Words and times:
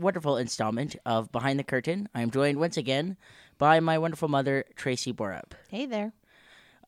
wonderful 0.00 0.38
installment 0.38 0.96
of 1.04 1.30
Behind 1.30 1.58
the 1.58 1.64
Curtain. 1.64 2.08
I'm 2.14 2.30
joined 2.30 2.58
once 2.58 2.76
again 2.76 3.16
by 3.58 3.80
my 3.80 3.98
wonderful 3.98 4.28
mother, 4.28 4.64
Tracy 4.74 5.12
Borup. 5.12 5.52
Hey 5.68 5.86
there. 5.86 6.12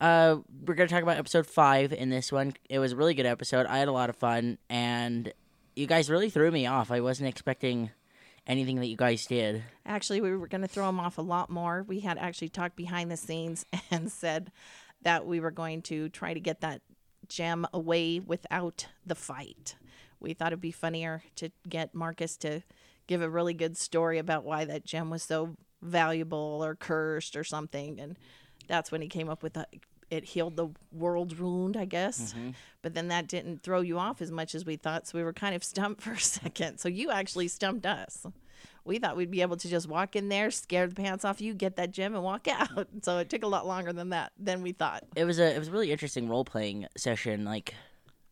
Uh, 0.01 0.37
we're 0.65 0.73
going 0.73 0.89
to 0.89 0.93
talk 0.93 1.03
about 1.03 1.17
episode 1.17 1.45
five 1.45 1.93
in 1.93 2.09
this 2.09 2.31
one. 2.31 2.53
It 2.69 2.79
was 2.79 2.91
a 2.91 2.95
really 2.95 3.13
good 3.13 3.27
episode. 3.27 3.67
I 3.67 3.77
had 3.77 3.87
a 3.87 3.93
lot 3.93 4.09
of 4.09 4.15
fun, 4.15 4.57
and 4.69 5.31
you 5.75 5.85
guys 5.85 6.09
really 6.09 6.29
threw 6.29 6.49
me 6.49 6.65
off. 6.65 6.91
I 6.91 7.01
wasn't 7.01 7.29
expecting 7.29 7.91
anything 8.47 8.77
that 8.77 8.87
you 8.87 8.97
guys 8.97 9.25
did. 9.27 9.63
Actually, 9.85 10.19
we 10.19 10.35
were 10.35 10.47
going 10.47 10.61
to 10.61 10.67
throw 10.67 10.89
him 10.89 10.99
off 10.99 11.19
a 11.19 11.21
lot 11.21 11.49
more. 11.49 11.85
We 11.87 11.99
had 11.99 12.17
actually 12.17 12.49
talked 12.49 12.75
behind 12.75 13.11
the 13.11 13.17
scenes 13.17 13.65
and 13.91 14.11
said 14.11 14.51
that 15.03 15.25
we 15.25 15.39
were 15.39 15.51
going 15.51 15.83
to 15.83 16.09
try 16.09 16.33
to 16.33 16.39
get 16.39 16.61
that 16.61 16.81
gem 17.29 17.67
away 17.71 18.19
without 18.19 18.87
the 19.05 19.15
fight. 19.15 19.75
We 20.19 20.33
thought 20.33 20.47
it'd 20.47 20.61
be 20.61 20.71
funnier 20.71 21.23
to 21.35 21.51
get 21.69 21.93
Marcus 21.93 22.35
to 22.37 22.63
give 23.07 23.21
a 23.21 23.29
really 23.29 23.53
good 23.53 23.77
story 23.77 24.17
about 24.17 24.43
why 24.43 24.65
that 24.65 24.85
gem 24.85 25.09
was 25.09 25.23
so 25.23 25.55
valuable 25.81 26.61
or 26.63 26.75
cursed 26.75 27.35
or 27.35 27.43
something. 27.43 27.99
And 27.99 28.17
that's 28.67 28.91
when 28.91 29.01
he 29.01 29.07
came 29.07 29.29
up 29.29 29.43
with 29.43 29.53
the, 29.53 29.67
it 30.09 30.23
healed 30.25 30.55
the 30.55 30.69
world 30.91 31.37
wound, 31.37 31.75
I 31.75 31.85
guess. 31.85 32.33
Mm-hmm. 32.33 32.51
But 32.81 32.93
then 32.93 33.09
that 33.09 33.27
didn't 33.27 33.63
throw 33.63 33.81
you 33.81 33.97
off 33.97 34.21
as 34.21 34.31
much 34.31 34.55
as 34.55 34.65
we 34.65 34.75
thought. 34.75 35.07
So 35.07 35.17
we 35.17 35.23
were 35.23 35.33
kind 35.33 35.55
of 35.55 35.63
stumped 35.73 36.01
for 36.01 36.11
a 36.11 36.19
second. 36.19 36.79
So 36.79 36.89
you 36.89 37.11
actually 37.11 37.47
stumped 37.47 37.85
us. 37.85 38.25
We 38.85 38.99
thought 38.99 39.15
we'd 39.15 39.31
be 39.31 39.41
able 39.41 39.55
to 39.57 39.69
just 39.69 39.87
walk 39.87 40.15
in 40.15 40.27
there, 40.27 40.51
scare 40.51 40.87
the 40.87 40.95
pants 40.95 41.23
off 41.23 41.39
you, 41.39 41.53
get 41.53 41.77
that 41.77 41.91
gem, 41.91 42.15
and 42.15 42.23
walk 42.23 42.47
out. 42.51 42.87
So 43.01 43.17
it 43.19 43.29
took 43.29 43.43
a 43.43 43.47
lot 43.47 43.65
longer 43.65 43.93
than 43.93 44.09
that 44.09 44.33
than 44.37 44.61
we 44.61 44.73
thought. 44.73 45.03
It 45.15 45.25
was 45.25 45.39
a 45.39 45.55
it 45.55 45.59
was 45.59 45.69
a 45.69 45.71
really 45.71 45.91
interesting 45.91 46.27
role 46.27 46.43
playing 46.43 46.87
session. 46.97 47.45
Like, 47.45 47.73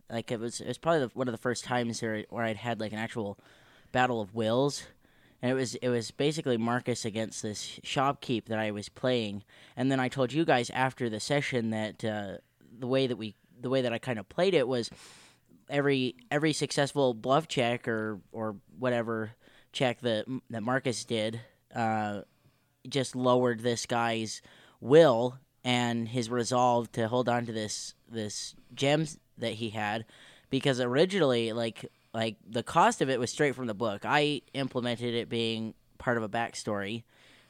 like 0.10 0.30
it 0.32 0.40
was 0.40 0.60
it 0.60 0.68
was 0.68 0.78
probably 0.78 1.02
the, 1.02 1.12
one 1.14 1.30
of 1.30 1.32
the 1.32 1.38
first 1.38 1.64
times 1.64 2.02
where 2.02 2.26
where 2.30 2.44
I'd 2.44 2.58
had 2.58 2.82
like 2.82 2.92
an 2.92 3.00
actual 3.00 3.40
battle 3.92 4.22
of 4.22 4.34
wills, 4.34 4.84
and 5.42 5.52
it 5.52 5.56
was 5.56 5.76
it 5.76 5.90
was 5.90 6.12
basically 6.12 6.58
Marcus 6.58 7.06
against 7.06 7.44
this 7.44 7.80
shopkeep 7.84 8.46
that 8.46 8.60
I 8.60 8.72
was 8.72 8.90
playing, 8.90 9.44
and 9.76 9.92
then 9.92 10.00
I 10.00 10.08
told 10.08 10.34
you 10.34 10.46
guys 10.46 10.70
after 10.70 11.10
the 11.10 11.20
session 11.20 11.72
that 11.72 12.04
uh, 12.04 12.38
the 12.78 12.88
way 12.88 13.08
that 13.08 13.18
we 13.18 13.36
the 13.60 13.70
way 13.70 13.82
that 13.82 13.94
I 13.94 13.98
kind 14.00 14.20
of 14.20 14.28
played 14.30 14.54
it 14.54 14.68
was 14.68 14.90
every 15.70 16.16
every 16.30 16.54
successful 16.54 17.14
bluff 17.14 17.48
check 17.48 17.88
or 17.88 18.20
or 18.32 18.56
whatever 18.78 19.32
check 19.72 20.02
that 20.02 20.26
that 20.50 20.64
Marcus 20.64 21.06
did 21.06 21.42
uh, 21.74 22.22
just 22.88 23.16
lowered 23.16 23.62
this 23.62 23.86
guy's 23.86 24.42
will 24.80 25.38
and 25.64 26.10
his 26.10 26.30
resolve 26.30 26.92
to 26.94 27.08
hold 27.08 27.30
on 27.30 27.46
to 27.46 27.52
this 27.52 27.94
this 28.10 28.56
gem 28.74 29.06
that 29.38 29.54
he 29.54 29.70
had. 29.70 30.06
Because 30.50 30.82
originally 30.82 31.54
like 31.54 31.90
like 32.14 32.38
the 32.48 32.64
cost 32.64 33.02
of 33.02 33.10
it 33.10 33.20
was 33.20 33.32
straight 33.32 33.56
from 33.56 33.68
the 33.68 33.74
book 33.74 34.02
i 34.06 34.42
implemented 34.54 35.14
it 35.14 35.30
being 35.30 35.74
part 35.98 36.18
of 36.18 36.24
a 36.24 36.30
backstory 36.30 37.04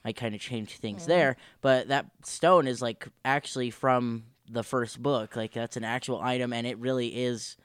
i 0.04 0.12
kind 0.12 0.36
of 0.36 0.42
changed 0.42 0.80
things 0.81 1.04
mm-hmm. 1.04 1.12
there 1.12 1.38
but 1.62 1.88
that 1.88 2.06
stone 2.23 2.67
is 2.67 2.82
like 2.82 3.08
actually 3.26 3.70
from 3.70 4.23
the 4.50 4.64
first 4.64 5.02
book 5.02 5.36
like 5.36 5.54
that's 5.54 5.77
an 5.77 5.83
actual 5.83 6.20
item 6.21 6.54
and 6.54 6.67
it 6.67 6.77
really 6.77 7.08
is 7.08 7.58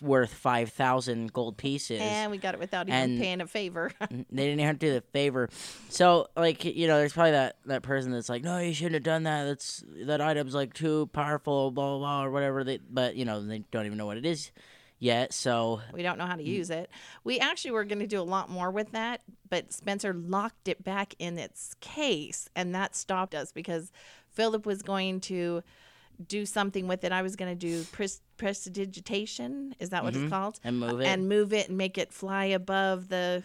worth 0.00 0.32
5000 0.32 1.32
gold 1.32 1.56
pieces 1.56 2.00
And 2.00 2.30
we 2.30 2.38
got 2.38 2.54
it 2.54 2.60
without 2.60 2.88
even 2.88 3.18
paying 3.18 3.40
a 3.40 3.46
favor. 3.46 3.92
they 4.10 4.24
didn't 4.30 4.60
have 4.60 4.78
to 4.78 4.86
do 4.86 4.92
the 4.94 5.02
favor. 5.12 5.48
So 5.88 6.28
like 6.36 6.64
you 6.64 6.86
know, 6.86 6.98
there's 6.98 7.12
probably 7.12 7.32
that 7.32 7.56
that 7.66 7.82
person 7.82 8.12
that's 8.12 8.28
like, 8.28 8.42
no, 8.42 8.58
you 8.58 8.72
shouldn't 8.72 8.94
have 8.94 9.02
done 9.02 9.24
that. 9.24 9.44
That's 9.44 9.84
that 10.06 10.20
item's 10.20 10.54
like 10.54 10.74
too 10.74 11.08
powerful, 11.12 11.70
blah 11.70 11.90
blah, 11.90 11.98
blah 11.98 12.24
or 12.24 12.30
whatever. 12.30 12.64
They, 12.64 12.78
but 12.78 13.16
you 13.16 13.24
know, 13.24 13.44
they 13.44 13.64
don't 13.70 13.86
even 13.86 13.98
know 13.98 14.06
what 14.06 14.16
it 14.16 14.26
is 14.26 14.50
yet. 15.00 15.32
So 15.32 15.80
We 15.92 16.02
don't 16.04 16.16
know 16.18 16.26
how 16.26 16.36
to 16.36 16.42
Mm. 16.44 16.46
use 16.46 16.70
it. 16.70 16.88
We 17.24 17.40
actually 17.40 17.72
were 17.72 17.84
going 17.84 17.98
to 17.98 18.06
do 18.06 18.20
a 18.20 18.22
lot 18.22 18.48
more 18.48 18.70
with 18.70 18.92
that, 18.92 19.22
but 19.48 19.72
Spencer 19.72 20.12
locked 20.14 20.68
it 20.68 20.84
back 20.84 21.14
in 21.18 21.36
its 21.38 21.74
case, 21.80 22.48
and 22.54 22.72
that 22.76 22.94
stopped 22.94 23.34
us 23.34 23.50
because 23.50 23.90
Philip 24.28 24.64
was 24.66 24.82
going 24.82 25.20
to 25.22 25.62
do 26.28 26.44
something 26.46 26.86
with 26.86 27.02
it. 27.02 27.12
I 27.12 27.22
was 27.22 27.34
going 27.34 27.50
to 27.50 27.58
do 27.58 27.82
pres- 27.84 28.20
prestidigitation. 28.36 29.74
Is 29.80 29.90
that 29.90 30.04
what 30.04 30.14
it's 30.14 30.30
called? 30.30 30.56
Mm-hmm. 30.56 30.68
and 30.68 30.78
move 30.80 31.00
it. 31.00 31.06
And 31.06 31.28
move 31.28 31.52
it 31.52 31.68
and 31.68 31.78
make 31.78 31.98
it 31.98 32.12
fly 32.12 32.44
above 32.44 33.08
the 33.08 33.42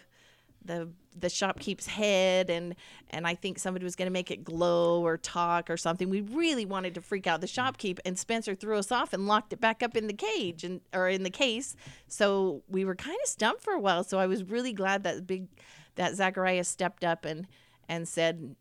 the 0.64 0.88
the 1.18 1.28
shopkeep's 1.28 1.86
head 1.86 2.50
and 2.50 2.74
and 3.10 3.26
I 3.26 3.34
think 3.34 3.58
somebody 3.58 3.84
was 3.84 3.96
going 3.96 4.06
to 4.06 4.12
make 4.12 4.30
it 4.30 4.44
glow 4.44 5.04
or 5.04 5.16
talk 5.16 5.70
or 5.70 5.76
something. 5.76 6.10
We 6.10 6.20
really 6.22 6.66
wanted 6.66 6.94
to 6.94 7.00
freak 7.00 7.26
out 7.26 7.40
the 7.40 7.46
shopkeep 7.46 7.98
and 8.04 8.18
Spencer 8.18 8.54
threw 8.54 8.76
us 8.76 8.90
off 8.90 9.12
and 9.12 9.26
locked 9.26 9.52
it 9.52 9.60
back 9.60 9.82
up 9.82 9.96
in 9.96 10.06
the 10.06 10.12
cage 10.12 10.64
and 10.64 10.80
or 10.92 11.08
in 11.08 11.22
the 11.22 11.30
case. 11.30 11.76
So 12.08 12.62
we 12.68 12.84
were 12.84 12.96
kind 12.96 13.18
of 13.22 13.28
stumped 13.28 13.62
for 13.62 13.72
a 13.72 13.80
while. 13.80 14.04
So 14.04 14.18
I 14.18 14.26
was 14.26 14.44
really 14.44 14.72
glad 14.72 15.04
that 15.04 15.26
big 15.26 15.48
that 15.94 16.14
Zachariah 16.14 16.64
stepped 16.64 17.04
up 17.04 17.24
and 17.24 17.46
and 17.88 18.06
said 18.06 18.56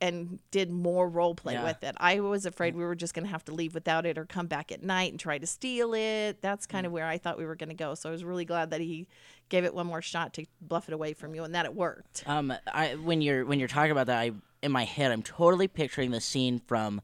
and 0.00 0.38
did 0.50 0.70
more 0.70 1.08
role 1.08 1.34
play 1.34 1.54
Yeah. 1.54 1.64
with 1.64 1.82
it. 1.84 1.94
I 1.98 2.20
was 2.20 2.46
afraid 2.46 2.74
we 2.74 2.84
were 2.84 2.94
just 2.94 3.12
going 3.14 3.24
to 3.26 3.30
have 3.30 3.44
to 3.46 3.52
leave 3.54 3.74
without 3.74 4.06
it 4.06 4.16
or 4.16 4.24
come 4.24 4.46
back 4.46 4.72
at 4.72 4.82
night 4.82 5.12
and 5.12 5.20
try 5.20 5.36
to 5.38 5.46
steal 5.46 5.92
it. 5.94 6.40
That's 6.40 6.66
kind 6.66 6.84
Mm. 6.84 6.88
of 6.88 6.92
where 6.92 7.06
I 7.06 7.18
thought 7.18 7.36
we 7.38 7.44
were 7.44 7.54
going 7.56 7.68
to 7.68 7.74
go. 7.74 7.94
So 7.94 8.08
I 8.08 8.12
was 8.12 8.24
really 8.24 8.44
glad 8.46 8.70
that 8.70 8.80
he 8.80 9.06
gave 9.50 9.64
it 9.64 9.74
one 9.74 9.86
more 9.86 10.00
shot 10.00 10.32
to 10.34 10.46
bluff 10.60 10.88
it 10.88 10.94
away 10.94 11.12
from 11.12 11.34
you 11.34 11.44
and 11.44 11.54
that 11.54 11.66
it 11.66 11.74
worked. 11.74 12.22
um, 12.26 12.52
I 12.72 12.94
when 12.94 13.20
you're 13.20 13.44
when 13.44 13.58
you're 13.58 13.68
talking 13.68 13.90
about 13.90 14.06
that, 14.06 14.18
I 14.20 14.32
in 14.62 14.72
my 14.72 14.84
head, 14.84 15.10
I'm 15.10 15.22
totally 15.22 15.68
picturing 15.68 16.10
the 16.10 16.20
scene 16.20 16.60
from 16.66 17.00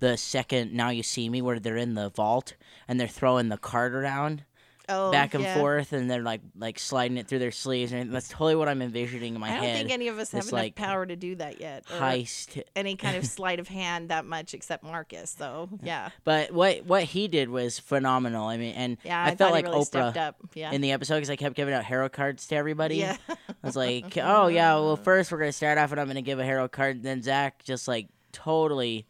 the 0.00 0.16
second 0.16 0.72
Now 0.72 0.90
You 0.90 1.02
See 1.02 1.28
Me, 1.28 1.40
where 1.40 1.58
they're 1.58 1.76
in 1.76 1.94
the 1.94 2.10
vault 2.10 2.54
and 2.86 3.00
they're 3.00 3.06
throwing 3.08 3.48
the 3.48 3.56
card 3.58 3.94
around. 3.94 4.44
Oh, 4.88 5.10
back 5.10 5.34
and 5.34 5.42
yeah. 5.42 5.54
forth, 5.54 5.92
and 5.92 6.08
they're 6.08 6.22
like 6.22 6.40
like 6.56 6.78
sliding 6.78 7.16
it 7.16 7.26
through 7.26 7.40
their 7.40 7.50
sleeves, 7.50 7.92
and 7.92 8.14
that's 8.14 8.28
totally 8.28 8.54
what 8.54 8.68
I'm 8.68 8.80
envisioning 8.82 9.34
in 9.34 9.40
my 9.40 9.48
I 9.50 9.54
don't 9.56 9.64
head. 9.64 9.76
think 9.78 9.90
any 9.90 10.08
of 10.08 10.18
us 10.18 10.30
have 10.30 10.42
enough 10.42 10.52
like, 10.52 10.74
power 10.76 11.04
to 11.04 11.16
do 11.16 11.34
that 11.36 11.60
yet. 11.60 11.84
heist 11.86 12.62
Any 12.76 12.94
kind 12.94 13.16
of 13.16 13.26
sleight 13.26 13.58
of 13.58 13.66
hand 13.66 14.10
that 14.10 14.24
much 14.24 14.54
except 14.54 14.84
Marcus. 14.84 15.34
So, 15.36 15.68
yeah. 15.82 16.10
But 16.22 16.52
what 16.52 16.86
what 16.86 17.02
he 17.02 17.26
did 17.26 17.48
was 17.48 17.78
phenomenal. 17.78 18.46
I 18.46 18.56
mean, 18.58 18.74
and 18.74 18.96
Yeah, 19.02 19.24
I, 19.24 19.30
I, 19.30 19.34
felt 19.34 19.52
like 19.52 19.66
really 19.66 19.80
Oprah 19.80 20.16
up. 20.16 20.36
Yeah. 20.54 20.70
in 20.70 20.80
the 20.80 20.92
episode 20.92 21.16
because 21.16 21.30
I 21.30 21.36
kept 21.36 21.56
giving 21.56 21.74
out 21.74 21.84
hero 21.84 22.08
cards 22.08 22.46
to 22.48 22.56
everybody. 22.56 22.96
yeah. 22.96 23.16
I 23.28 23.36
was 23.62 23.76
like, 23.76 24.16
oh 24.18 24.46
yeah, 24.46 24.74
well 24.74 24.96
first 25.08 25.32
we're 25.32 25.38
gonna 25.38 25.52
start 25.52 25.78
off 25.78 25.90
and 25.90 26.00
I'm 26.00 26.06
gonna 26.06 26.22
give 26.22 26.38
a 26.38 26.44
hero 26.44 26.68
card. 26.68 26.96
And 26.96 27.04
Then 27.04 27.22
Zach 27.22 27.64
just 27.64 27.88
like 27.88 28.06
totally 28.30 29.06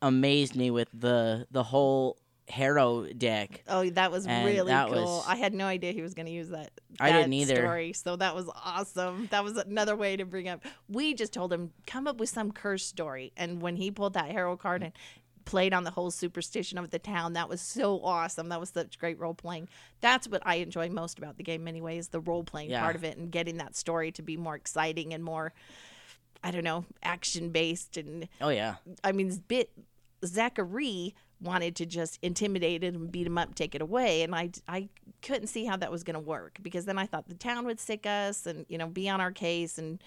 amazed 0.00 0.56
me 0.56 0.70
with 0.70 0.88
the 0.94 1.46
the 1.50 1.62
whole 1.62 2.16
hero 2.50 3.06
deck. 3.06 3.62
Oh, 3.68 3.88
that 3.90 4.10
was 4.10 4.26
And 4.26 4.44
really 4.46 4.70
that 4.70 4.88
cool. 4.88 5.02
was- 5.02 5.24
I 5.26 5.36
had 5.36 5.54
no 5.54 5.66
idea 5.66 5.92
he 5.92 6.02
was 6.02 6.14
going 6.14 6.26
to 6.26 6.32
use 6.32 6.48
that. 6.50 6.70
I 6.98 7.12
didn't 7.12 7.30
that 7.30 7.36
either. 7.36 7.56
Story, 7.56 7.92
so 7.92 8.16
that 8.16 8.34
was 8.34 8.48
awesome. 8.64 9.28
That 9.30 9.44
was 9.44 9.56
another 9.56 9.96
way 9.96 10.16
to 10.16 10.24
bring 10.24 10.48
up. 10.48 10.64
We 10.88 11.14
just 11.14 11.32
told 11.32 11.52
him 11.52 11.72
come 11.86 12.06
up 12.06 12.18
with 12.18 12.28
some 12.28 12.52
curse 12.52 12.84
story, 12.84 13.32
and 13.36 13.62
when 13.62 13.76
he 13.76 13.90
pulled 13.90 14.14
that 14.14 14.30
hero 14.30 14.56
card 14.56 14.82
and 14.82 14.92
played 15.46 15.72
on 15.72 15.84
the 15.84 15.90
whole 15.90 16.10
superstition 16.10 16.76
of 16.78 16.90
the 16.90 16.98
town, 16.98 17.32
that 17.32 17.48
was 17.48 17.60
so 17.60 18.00
awesome. 18.04 18.50
That 18.50 18.60
was 18.60 18.68
such 18.70 18.98
great 18.98 19.18
role 19.18 19.34
playing. 19.34 19.68
That's 20.00 20.28
what 20.28 20.42
I 20.44 20.56
enjoy 20.56 20.90
most 20.90 21.18
about 21.18 21.38
the 21.38 21.42
game. 21.42 21.64
Many 21.64 21.80
ways, 21.80 22.08
the 22.08 22.20
role 22.20 22.44
playing 22.44 22.70
Yeah. 22.70 22.82
part 22.82 22.94
of 22.94 23.04
it, 23.04 23.16
and 23.16 23.30
getting 23.32 23.56
that 23.56 23.74
story 23.74 24.12
to 24.12 24.22
be 24.22 24.36
more 24.36 24.54
exciting 24.54 25.14
and 25.14 25.24
more. 25.24 25.52
I 26.44 26.50
don't 26.52 26.64
know, 26.64 26.84
action 27.02 27.50
based 27.50 27.96
and 27.96 28.28
Oh 28.40 28.48
yeah, 28.50 28.76
I 29.04 29.12
mean, 29.12 29.42
bit 29.48 29.70
Zachary 30.24 31.14
wanted 31.40 31.76
to 31.76 31.86
just 31.86 32.18
intimidate 32.22 32.84
and 32.84 33.10
beat 33.10 33.26
him 33.26 33.38
up, 33.38 33.54
take 33.54 33.74
it 33.74 33.82
away, 33.82 34.22
and 34.22 34.34
I 34.34 34.50
I 34.68 34.88
couldn't 35.22 35.48
see 35.48 35.64
how 35.64 35.76
that 35.76 35.90
was 35.90 36.04
going 36.04 36.14
to 36.14 36.20
work 36.20 36.58
because 36.62 36.84
then 36.84 36.98
I 36.98 37.06
thought 37.06 37.28
the 37.28 37.34
town 37.34 37.66
would 37.66 37.80
sick 37.80 38.06
us 38.06 38.46
and 38.46 38.66
you 38.68 38.78
know 38.78 38.86
be 38.86 39.08
on 39.08 39.20
our 39.20 39.32
case 39.32 39.78
and 39.78 40.02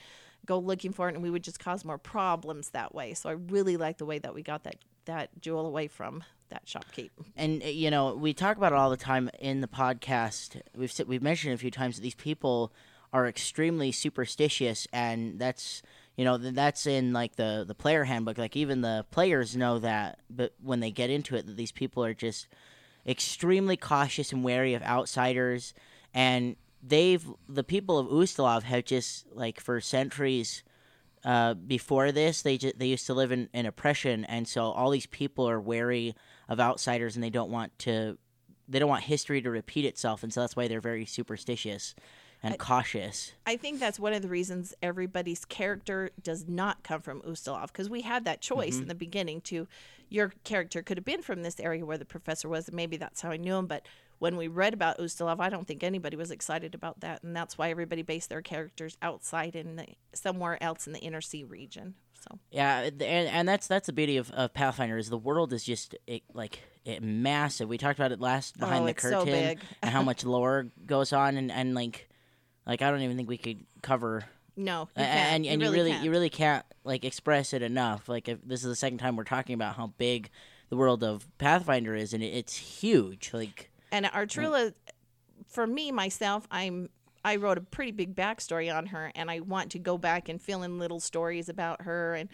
go 0.45 0.59
looking 0.59 0.91
for 0.91 1.09
it, 1.09 1.15
and 1.15 1.23
we 1.23 1.29
would 1.29 1.43
just 1.43 1.59
cause 1.59 1.85
more 1.85 1.97
problems 1.97 2.69
that 2.71 2.93
way. 2.93 3.13
So 3.13 3.29
I 3.29 3.33
really 3.33 3.77
like 3.77 3.97
the 3.97 4.05
way 4.05 4.19
that 4.19 4.33
we 4.33 4.43
got 4.43 4.63
that 4.63 4.75
that 5.05 5.29
jewel 5.41 5.65
away 5.65 5.87
from 5.87 6.23
that 6.49 6.65
shopkeep. 6.65 7.09
and 7.35 7.63
uh, 7.63 7.67
you 7.67 7.89
know 7.89 8.15
we 8.15 8.33
talk 8.33 8.57
about 8.57 8.71
it 8.71 8.75
all 8.77 8.89
the 8.89 8.97
time 8.97 9.29
in 9.39 9.61
the 9.61 9.67
podcast. 9.67 10.61
We've 10.75 10.93
we've 11.07 11.23
mentioned 11.23 11.53
a 11.53 11.57
few 11.57 11.71
times 11.71 11.95
that 11.95 12.01
these 12.01 12.15
people 12.15 12.73
are 13.11 13.27
extremely 13.27 13.91
superstitious, 13.91 14.87
and 14.91 15.39
that's 15.39 15.81
you 16.15 16.25
know 16.25 16.37
that's 16.37 16.85
in 16.85 17.13
like 17.13 17.35
the 17.35 17.63
the 17.67 17.75
player 17.75 18.03
handbook. 18.03 18.37
Like 18.37 18.55
even 18.55 18.81
the 18.81 19.05
players 19.11 19.55
know 19.55 19.79
that, 19.79 20.19
but 20.29 20.53
when 20.61 20.79
they 20.79 20.91
get 20.91 21.09
into 21.09 21.35
it, 21.35 21.45
that 21.47 21.57
these 21.57 21.71
people 21.71 22.03
are 22.03 22.13
just 22.13 22.47
extremely 23.05 23.75
cautious 23.77 24.31
and 24.31 24.43
wary 24.43 24.73
of 24.73 24.83
outsiders, 24.83 25.73
and 26.13 26.55
they've 26.81 27.25
the 27.47 27.63
people 27.63 27.97
of 27.97 28.07
Ustalav 28.07 28.63
have 28.63 28.85
just 28.85 29.25
like 29.31 29.59
for 29.59 29.81
centuries 29.81 30.63
uh, 31.25 31.53
before 31.53 32.11
this 32.11 32.41
they 32.41 32.57
they 32.57 32.87
used 32.87 33.07
to 33.07 33.13
live 33.13 33.31
in, 33.31 33.49
in 33.53 33.65
oppression. 33.65 34.25
And 34.25 34.47
so 34.47 34.65
all 34.65 34.89
these 34.89 35.05
people 35.05 35.49
are 35.49 35.59
wary 35.59 36.15
of 36.49 36.59
outsiders 36.59 37.15
and 37.15 37.23
they 37.23 37.29
don't 37.29 37.51
want 37.51 37.77
to 37.79 38.17
they 38.67 38.79
don't 38.79 38.89
want 38.89 39.03
history 39.03 39.41
to 39.41 39.49
repeat 39.49 39.85
itself. 39.85 40.23
And 40.23 40.33
so 40.33 40.41
that's 40.41 40.55
why 40.55 40.67
they're 40.67 40.81
very 40.81 41.05
superstitious 41.05 41.95
and 42.43 42.53
I- 42.53 42.57
cautious 42.57 43.31
I 43.45 43.57
think 43.57 43.79
that's 43.79 43.99
one 43.99 44.13
of 44.13 44.21
the 44.21 44.27
reasons 44.27 44.73
everybody's 44.81 45.45
character 45.45 46.11
does 46.21 46.47
not 46.47 46.83
come 46.83 47.01
from 47.01 47.21
Ustalav 47.21 47.67
because 47.67 47.89
we 47.89 48.01
had 48.01 48.25
that 48.25 48.41
choice 48.41 48.73
mm-hmm. 48.75 48.83
in 48.83 48.87
the 48.89 48.95
beginning 48.95 49.41
to 49.41 49.67
your 50.09 50.33
character 50.43 50.83
could 50.83 50.97
have 50.97 51.05
been 51.05 51.21
from 51.21 51.41
this 51.41 51.59
area 51.59 51.85
where 51.85 51.97
the 51.97 52.05
professor 52.05 52.47
was 52.47 52.67
and 52.67 52.75
maybe 52.75 52.97
that's 52.97 53.21
how 53.21 53.31
I 53.31 53.37
knew 53.37 53.55
him 53.55 53.67
but 53.67 53.85
when 54.19 54.37
we 54.37 54.47
read 54.47 54.73
about 54.73 54.99
Ustalav 54.99 55.39
I 55.39 55.49
don't 55.49 55.67
think 55.67 55.83
anybody 55.83 56.17
was 56.17 56.31
excited 56.31 56.75
about 56.75 56.99
that 56.99 57.23
and 57.23 57.35
that's 57.35 57.57
why 57.57 57.69
everybody 57.69 58.01
based 58.01 58.29
their 58.29 58.41
characters 58.41 58.97
outside 59.01 59.55
in 59.55 59.75
the, 59.77 59.87
somewhere 60.13 60.61
else 60.61 60.85
in 60.85 60.93
the 60.93 60.99
inner 60.99 61.21
sea 61.21 61.43
region 61.43 61.95
so 62.23 62.39
Yeah, 62.51 62.79
and, 62.81 63.01
and 63.01 63.47
that's 63.47 63.67
that's 63.67 63.87
the 63.87 63.93
beauty 63.93 64.17
of, 64.17 64.31
of 64.31 64.53
Pathfinder 64.53 64.97
is 64.97 65.09
the 65.09 65.17
world 65.17 65.51
is 65.53 65.63
just 65.63 65.95
it, 66.07 66.23
like 66.33 66.59
it, 66.85 67.03
massive. 67.03 67.67
We 67.67 67.77
talked 67.77 67.99
about 67.99 68.11
it 68.11 68.19
last 68.19 68.57
behind 68.57 68.83
Oh, 68.83 68.85
the 68.85 68.91
it's 68.91 69.03
so 69.03 69.09
curtain 69.19 69.33
big. 69.33 69.59
and 69.81 69.91
how 69.91 70.01
much 70.09 70.23
lore 70.23 70.67
goes 70.85 71.11
on 71.13 71.37
and, 71.37 71.51
and 71.51 71.75
like 71.75 72.09
like 72.65 72.81
I 72.81 72.91
don't 72.91 73.01
even 73.01 73.17
think 73.17 73.29
we 73.29 73.37
could 73.37 73.65
cover 73.81 74.25
no 74.55 74.87
you 74.95 75.03
and 75.03 75.45
and 75.45 75.61
you 75.61 75.71
really 75.71 75.91
can't. 75.91 76.03
you 76.03 76.11
really 76.11 76.29
can't 76.29 76.65
like 76.83 77.05
express 77.05 77.53
it 77.53 77.61
enough. 77.61 78.07
Like 78.07 78.27
if 78.27 78.39
this 78.43 78.61
is 78.61 78.67
the 78.67 78.75
second 78.75 78.99
time 78.99 79.15
we're 79.15 79.23
talking 79.23 79.55
about 79.55 79.75
how 79.75 79.87
big 79.97 80.29
the 80.69 80.77
world 80.77 81.03
of 81.03 81.27
Pathfinder 81.37 81.95
is 81.95 82.13
and 82.13 82.23
it's 82.23 82.55
huge. 82.55 83.31
Like 83.33 83.71
And 83.91 84.05
Artrilla, 84.07 84.67
mm. 84.67 84.73
for 85.47 85.67
me 85.67 85.91
myself, 85.91 86.47
I'm 86.51 86.89
I 87.25 87.37
wrote 87.37 87.57
a 87.57 87.61
pretty 87.61 87.91
big 87.91 88.15
backstory 88.15 88.73
on 88.75 88.87
her, 88.87 89.11
and 89.15 89.31
I 89.31 89.39
want 89.39 89.71
to 89.71 89.79
go 89.79 89.97
back 89.97 90.27
and 90.27 90.41
fill 90.41 90.63
in 90.63 90.77
little 90.77 90.99
stories 90.99 91.47
about 91.49 91.83
her 91.83 92.15
and 92.15 92.29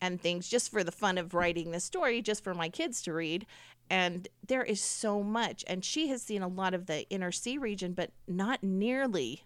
and 0.00 0.20
things 0.20 0.48
just 0.48 0.70
for 0.70 0.82
the 0.82 0.92
fun 0.92 1.18
of 1.18 1.34
writing 1.34 1.72
the 1.72 1.80
story, 1.80 2.22
just 2.22 2.42
for 2.42 2.54
my 2.54 2.70
kids 2.70 3.02
to 3.02 3.12
read. 3.12 3.44
And 3.90 4.28
there 4.46 4.62
is 4.62 4.80
so 4.80 5.22
much, 5.22 5.62
and 5.66 5.84
she 5.84 6.08
has 6.08 6.22
seen 6.22 6.42
a 6.42 6.48
lot 6.48 6.74
of 6.74 6.86
the 6.86 7.08
inner 7.10 7.32
sea 7.32 7.58
region, 7.58 7.92
but 7.92 8.12
not 8.26 8.62
nearly 8.62 9.42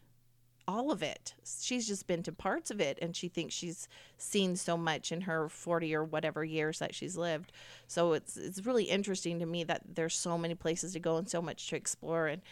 all 0.66 0.90
of 0.90 1.02
it. 1.02 1.34
She's 1.44 1.87
just 1.87 2.06
been 2.06 2.22
to 2.25 2.32
parts 2.32 2.70
of 2.70 2.81
it, 2.81 2.99
and 3.02 3.14
she 3.14 3.28
thinks 3.28 3.55
she's 3.55 3.88
seen 4.19 4.56
so 4.56 4.76
much 4.76 5.12
in 5.12 5.22
her 5.22 5.49
forty 5.49 5.94
or 5.94 6.05
whatever 6.05 6.44
years 6.44 6.78
that 6.78 6.94
she's 6.94 7.16
lived. 7.16 7.52
So 7.87 8.12
it's 8.12 8.37
it's 8.37 8.64
really 8.66 8.84
interesting 8.84 9.38
to 9.40 9.46
me 9.46 9.64
that 9.64 9.82
there's 9.94 10.14
so 10.14 10.38
many 10.38 10.55
places 10.55 10.93
to 10.94 11.00
go 11.00 11.16
and 11.16 11.28
so 11.28 11.43
much 11.43 11.66
to 11.69 11.76
explore. 11.76 12.26
And 12.28 12.43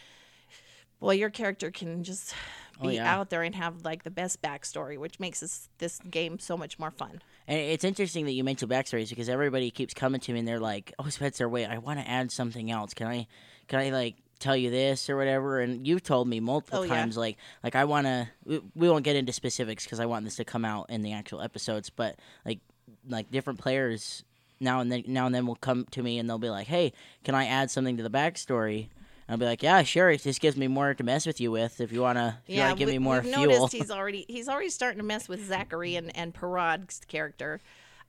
boy, 0.99 1.15
your 1.15 1.29
character 1.29 1.71
can 1.71 2.03
just 2.03 2.33
Oh, 2.81 2.87
be 2.87 2.95
yeah. 2.95 3.15
out 3.15 3.29
there 3.29 3.43
and 3.43 3.53
have 3.53 3.85
like 3.85 4.01
the 4.03 4.09
best 4.09 4.41
backstory, 4.41 4.97
which 4.97 5.19
makes 5.19 5.41
this 5.41 5.69
this 5.77 5.99
game 6.09 6.39
so 6.39 6.57
much 6.57 6.79
more 6.79 6.89
fun. 6.89 7.21
And 7.47 7.59
it's 7.59 7.83
interesting 7.83 8.25
that 8.25 8.31
you 8.31 8.43
mentioned 8.43 8.71
backstories 8.71 9.09
because 9.09 9.29
everybody 9.29 9.69
keeps 9.69 9.93
coming 9.93 10.19
to 10.21 10.33
me 10.33 10.39
and 10.39 10.47
they're 10.47 10.59
like, 10.59 10.91
"Oh, 10.97 11.07
Spencer, 11.09 11.47
wait, 11.47 11.67
I 11.67 11.77
want 11.77 11.99
to 11.99 12.09
add 12.09 12.31
something 12.31 12.71
else. 12.71 12.95
Can 12.95 13.05
I, 13.05 13.27
can 13.67 13.79
I 13.79 13.91
like 13.91 14.15
tell 14.39 14.55
you 14.57 14.69
this 14.69 15.09
or 15.09 15.17
whatever?" 15.17 15.59
And 15.59 15.87
you've 15.87 16.03
told 16.03 16.27
me 16.27 16.39
multiple 16.39 16.79
Oh, 16.79 16.83
yeah. 16.83 16.95
times, 16.95 17.17
like, 17.17 17.37
like 17.63 17.75
I 17.75 17.85
want 17.85 18.07
to. 18.07 18.29
We, 18.45 18.61
we 18.75 18.89
won't 18.89 19.03
get 19.03 19.15
into 19.15 19.33
specifics 19.33 19.83
because 19.85 19.99
I 19.99 20.05
want 20.05 20.25
this 20.25 20.35
to 20.37 20.45
come 20.45 20.65
out 20.65 20.89
in 20.89 21.01
the 21.01 21.13
actual 21.13 21.41
episodes. 21.41 21.89
But 21.89 22.17
like, 22.45 22.59
like 23.07 23.31
different 23.31 23.59
players 23.59 24.23
now 24.59 24.79
and 24.79 24.91
then, 24.91 25.03
now 25.07 25.25
and 25.25 25.35
then 25.35 25.45
will 25.45 25.55
come 25.55 25.85
to 25.91 26.01
me 26.01 26.19
and 26.19 26.29
they'll 26.29 26.37
be 26.37 26.49
like, 26.49 26.67
"Hey, 26.67 26.93
can 27.23 27.35
I 27.35 27.45
add 27.47 27.69
something 27.71 27.97
to 27.97 28.03
the 28.03 28.09
backstory?" 28.09 28.87
And 29.27 29.29
I'll 29.29 29.37
be 29.37 29.45
like, 29.45 29.63
"Yeah, 29.63 29.83
sure. 29.83 30.09
It 30.09 30.21
just 30.21 30.41
gives 30.41 30.57
me 30.57 30.67
more 30.67 30.93
to 30.93 31.03
mess 31.03 31.25
with 31.25 31.39
you 31.39 31.51
with 31.51 31.79
if 31.81 31.91
you 31.91 32.01
wanna, 32.01 32.41
yeah 32.47 32.67
wanna 32.67 32.75
give 32.77 32.87
we, 32.87 32.93
me 32.93 32.99
more 32.99 33.21
we've 33.21 33.33
fuel." 33.33 33.47
noticed 33.47 33.73
he's 33.73 33.91
already 33.91 34.25
he's 34.27 34.49
already 34.49 34.69
starting 34.69 34.99
to 34.99 35.05
mess 35.05 35.27
with 35.29 35.45
Zachary 35.45 35.95
and 35.95 36.15
and 36.15 36.33
Parad's 36.33 37.01
character. 37.07 37.61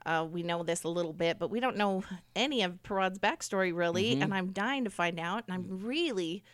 Uh, 0.06 0.26
we 0.30 0.42
know 0.42 0.62
this 0.62 0.84
a 0.84 0.88
little 0.88 1.12
bit, 1.14 1.38
but 1.38 1.50
we 1.50 1.60
don't 1.60 1.76
know 1.76 2.04
any 2.36 2.62
of 2.62 2.82
Parad's 2.82 3.18
backstory 3.18 3.74
really, 3.74 4.12
Mm-hmm. 4.12 4.22
and 4.22 4.34
I'm 4.34 4.52
dying 4.52 4.84
to 4.84 4.90
find 4.90 5.18
out. 5.18 5.44
And 5.48 5.54
I'm 5.54 5.80
really, 5.84 6.44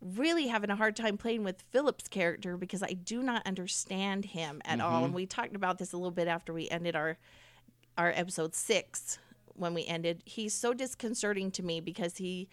really 0.00 0.46
having 0.46 0.70
a 0.70 0.76
hard 0.76 0.94
time 0.94 1.16
playing 1.18 1.42
with 1.44 1.62
Philip's 1.70 2.06
character 2.08 2.56
because 2.56 2.82
I 2.82 2.92
do 2.92 3.22
not 3.22 3.44
understand 3.46 4.26
him 4.26 4.62
at 4.64 4.80
all. 4.80 4.96
Mm-hmm. 4.96 5.04
And 5.06 5.14
we 5.14 5.26
talked 5.26 5.56
about 5.56 5.78
this 5.78 5.92
a 5.92 5.96
little 5.96 6.12
bit 6.12 6.28
after 6.28 6.52
we 6.52 6.68
ended 6.68 6.94
our 6.94 7.18
our 7.96 8.12
episode 8.14 8.54
six 8.54 9.18
when 9.54 9.74
we 9.74 9.84
ended. 9.86 10.22
He's 10.24 10.54
so 10.54 10.72
disconcerting 10.72 11.50
to 11.52 11.64
me 11.64 11.80
because 11.80 12.18
he 12.18 12.48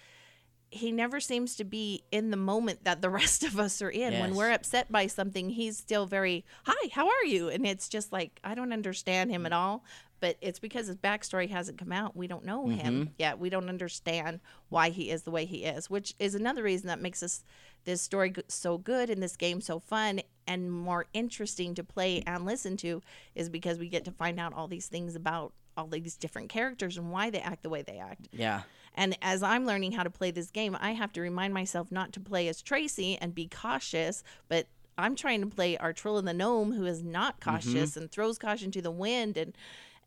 he 0.72 0.92
never 0.92 1.20
seems 1.20 1.56
to 1.56 1.64
be 1.64 2.04
in 2.12 2.32
the 2.32 2.38
moment 2.38 2.84
that 2.84 3.00
the 3.02 3.10
rest 3.22 3.44
of 3.44 3.60
us 3.60 3.80
are 3.84 3.90
in. 3.92 4.20
When 4.20 4.34
we're 4.36 4.52
upset 4.52 4.92
by 4.92 5.06
something, 5.06 5.52
he's 5.52 5.78
still 5.78 6.08
very, 6.08 6.44
"Hi, 6.66 6.90
how 6.92 7.08
are 7.08 7.26
you?" 7.26 7.50
And 7.50 7.66
it's 7.68 7.88
just 7.88 8.12
like 8.12 8.40
I 8.44 8.56
don't 8.56 8.74
understand 8.74 9.30
him 9.30 9.46
at 9.46 9.54
all. 9.54 9.84
But 10.20 10.38
it's 10.42 10.60
because 10.60 10.88
his 10.88 10.96
backstory 10.96 11.50
hasn't 11.50 11.78
come 11.78 11.92
out. 11.92 12.16
We 12.16 12.28
don't 12.28 12.46
know 12.46 12.68
him 12.68 12.94
mm-hmm. 12.94 13.12
yet. 13.18 13.38
We 13.38 13.50
don't 13.50 13.70
understand 13.70 14.40
why 14.70 14.90
he 14.90 15.12
is 15.12 15.24
the 15.24 15.32
way 15.32 15.46
he 15.46 15.66
is, 15.66 15.90
which 15.90 16.16
is 16.20 16.36
another 16.36 16.64
reason 16.64 16.88
that 16.88 17.02
makes 17.02 17.22
us 17.22 17.44
this 17.84 18.02
story 18.02 18.34
so 18.48 18.78
good 18.78 19.10
and 19.10 19.22
this 19.22 19.36
game 19.36 19.62
so 19.62 19.80
fun 19.80 20.22
and 20.48 20.72
more 20.72 21.06
interesting 21.14 21.76
to 21.76 21.84
play 21.84 22.24
and 22.26 22.46
listen 22.46 22.78
to 22.78 23.02
is 23.36 23.50
because 23.50 23.78
we 23.78 23.90
get 23.90 24.06
to 24.06 24.12
find 24.12 24.40
out 24.40 24.54
all 24.54 24.68
these 24.68 24.88
things 24.88 25.16
about 25.16 25.54
all 25.78 25.88
these 25.88 26.16
different 26.16 26.50
characters 26.50 26.98
and 26.98 27.12
why 27.12 27.30
they 27.30 27.40
act 27.40 27.64
the 27.64 27.70
way 27.70 27.82
they 27.82 27.98
act. 27.98 28.28
yeah. 28.32 28.62
And 28.98 29.18
as 29.22 29.44
I'm 29.44 29.66
learning 29.66 29.92
how 29.92 30.04
to 30.04 30.10
play 30.10 30.32
this 30.32 30.50
game, 30.52 30.78
I 30.80 30.92
have 30.92 31.12
to 31.14 31.22
remind 31.22 31.54
myself 31.54 31.92
not 31.92 32.14
to 32.14 32.22
play 32.22 32.48
as 32.48 32.62
Tracy 32.62 33.18
and 33.20 33.36
be 33.36 33.50
cautious, 33.50 34.24
but 34.48 34.68
I'm 34.98 35.16
trying 35.16 35.42
to 35.42 35.48
play 35.48 35.76
Artrilla 35.76 36.24
the 36.24 36.34
gnome 36.34 36.72
who 36.72 36.86
is 36.86 37.04
not 37.04 37.40
mm-hmm. 37.40 37.50
cautious 37.50 37.98
and 37.98 38.10
throws 38.10 38.38
caution 38.38 38.72
to 38.72 38.82
the 38.82 38.92
wind 38.92 39.38
and 39.38 39.56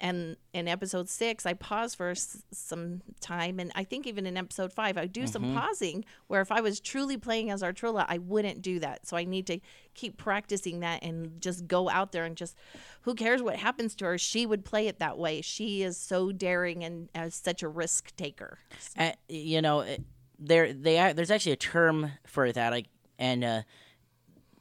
and 0.01 0.37
in 0.53 0.69
episode 0.69 1.09
six, 1.09 1.45
I 1.45 1.55
pause 1.55 1.95
for 1.95 2.11
s- 2.11 2.43
some 2.53 3.03
time, 3.21 3.59
and 3.59 3.73
I 3.75 3.85
think 3.85 4.07
even 4.07 4.27
in 4.27 4.37
episode 4.37 4.73
five, 4.73 4.97
I 4.97 5.07
do 5.07 5.27
some 5.27 5.55
pausing. 5.55 6.05
Where 6.29 6.41
if 6.41 6.53
I 6.53 6.61
was 6.61 6.79
truly 6.81 7.17
playing 7.17 7.51
as 7.51 7.63
Artrilla, 7.63 8.05
I 8.09 8.19
wouldn't 8.19 8.63
do 8.63 8.79
that. 8.81 9.07
So 9.07 9.17
I 9.17 9.25
need 9.25 9.47
to 9.49 9.59
keep 9.95 10.17
practicing 10.17 10.81
that 10.81 11.03
and 11.03 11.41
just 11.41 11.67
go 11.67 11.89
out 11.91 12.13
there 12.13 12.25
and 12.25 12.37
just, 12.37 12.57
who 13.03 13.15
cares 13.15 13.43
what 13.43 13.57
happens 13.57 13.95
to 13.97 14.05
her? 14.05 14.19
She 14.19 14.47
would 14.47 14.65
play 14.65 14.87
it 14.87 14.99
that 15.01 15.19
way. 15.19 15.41
She 15.41 15.83
is 15.83 15.97
so 15.97 16.31
daring 16.33 16.85
and 16.85 17.09
uh, 17.15 17.31
such 17.31 17.63
a 17.63 17.69
risk 17.69 18.15
taker. 18.17 18.59
uh, 18.97 19.13
you 19.29 19.61
know, 19.63 19.81
it- 19.81 20.03
there 20.41 20.73
they 20.73 21.01
are, 21.01 21.13
there's 21.13 21.33
actually 21.33 21.51
a 21.53 21.57
term 21.57 22.13
for 22.25 22.53
that, 22.53 22.71
like, 22.71 22.87
and 23.19 23.43
uh, 23.43 23.63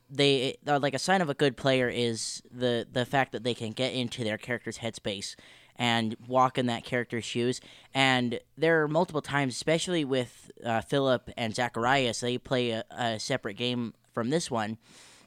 they 0.10 0.58
uh, 0.68 0.80
like 0.80 0.94
a 0.94 1.00
sign 1.00 1.22
of 1.22 1.30
a 1.30 1.34
good 1.34 1.58
player 1.58 1.90
is 1.90 2.42
the 2.52 2.88
the 2.92 3.06
fact 3.06 3.32
that 3.34 3.44
they 3.44 3.54
can 3.54 3.72
get 3.72 3.94
into 3.94 4.24
their 4.24 4.38
character's 4.38 4.80
headspace 4.80 5.36
and 5.78 6.16
walk 6.28 6.58
in 6.58 6.66
that 6.66 6.84
character's 6.84 7.26
shoes. 7.26 7.62
And 7.94 8.40
there 8.58 8.82
are 8.82 8.88
multiple 8.88 9.22
times, 9.22 9.54
especially 9.56 10.04
with 10.04 10.50
uh, 10.66 10.82
Philip 10.82 11.30
and 11.38 11.56
Zacharias, 11.56 12.20
they 12.20 12.38
play 12.38 12.72
a, 12.72 12.84
a 12.90 13.20
separate 13.20 13.56
game 13.56 13.94
from 14.12 14.30
this 14.30 14.50
one. 14.50 14.78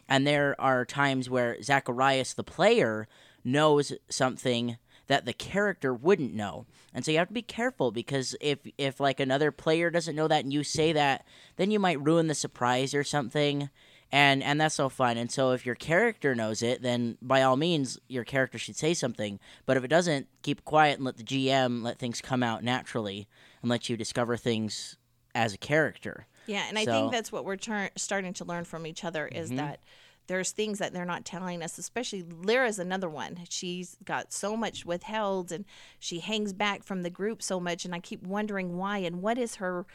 And 0.08 0.26
there 0.26 0.60
are 0.60 0.84
times 0.84 1.30
where 1.30 1.62
Zacharias, 1.62 2.34
the 2.34 2.42
player, 2.42 3.06
knows 3.44 3.92
something 4.08 4.76
that 5.06 5.24
the 5.24 5.32
character 5.32 5.94
wouldn't 5.94 6.34
know. 6.34 6.66
And 6.92 7.04
so 7.04 7.12
you 7.12 7.18
have 7.18 7.28
to 7.28 7.34
be 7.34 7.42
careful 7.42 7.90
because 7.90 8.36
if 8.40 8.58
if 8.78 9.00
like 9.00 9.20
another 9.20 9.50
player 9.50 9.90
doesn't 9.90 10.16
know 10.16 10.28
that 10.28 10.44
and 10.44 10.52
you 10.52 10.64
say 10.64 10.92
that, 10.92 11.24
then 11.56 11.70
you 11.70 11.78
might 11.78 12.00
ruin 12.00 12.26
the 12.26 12.34
surprise 12.34 12.94
or 12.94 13.04
something. 13.04 13.70
And 14.12 14.42
and 14.42 14.60
that's 14.60 14.74
so 14.74 14.88
fun. 14.88 15.16
And 15.16 15.30
so 15.30 15.52
if 15.52 15.64
your 15.64 15.76
character 15.76 16.34
knows 16.34 16.62
it, 16.62 16.82
then 16.82 17.16
by 17.22 17.42
all 17.42 17.56
means 17.56 17.98
your 18.08 18.24
character 18.24 18.58
should 18.58 18.76
say 18.76 18.92
something. 18.92 19.38
But 19.66 19.76
if 19.76 19.84
it 19.84 19.88
doesn't, 19.88 20.26
keep 20.42 20.64
quiet 20.64 20.96
and 20.96 21.04
let 21.04 21.16
the 21.16 21.22
GM 21.22 21.82
let 21.84 21.98
things 21.98 22.20
come 22.20 22.42
out 22.42 22.64
naturally 22.64 23.28
and 23.62 23.70
let 23.70 23.88
you 23.88 23.96
discover 23.96 24.36
things 24.36 24.96
as 25.34 25.54
a 25.54 25.58
character. 25.58 26.26
Yeah, 26.46 26.64
and 26.68 26.76
I 26.76 26.84
So- 26.84 26.90
Mm-hmm. 26.90 27.00
think 27.02 27.12
that's 27.12 27.30
what 27.30 27.44
we're 27.44 27.56
tur- 27.56 27.90
starting 27.96 28.32
to 28.34 28.44
learn 28.44 28.64
from 28.64 28.84
each 28.86 29.04
other 29.04 29.28
is 29.28 29.50
that 29.50 29.78
there's 30.26 30.50
things 30.50 30.78
that 30.78 30.92
they're 30.92 31.04
not 31.04 31.24
telling 31.24 31.62
us. 31.62 31.78
Especially 31.78 32.22
Lyra's 32.24 32.80
another 32.80 33.08
one. 33.08 33.38
She's 33.48 33.96
got 34.04 34.32
so 34.32 34.56
much 34.56 34.84
withheld, 34.84 35.52
and 35.52 35.64
she 36.00 36.18
hangs 36.18 36.52
back 36.52 36.82
from 36.82 37.02
the 37.02 37.10
group 37.10 37.42
so 37.42 37.60
much. 37.60 37.84
And 37.84 37.94
I 37.94 38.00
keep 38.00 38.24
wondering 38.24 38.76
why 38.76 38.98
and 38.98 39.22
what 39.22 39.38
is 39.38 39.56
her, 39.56 39.86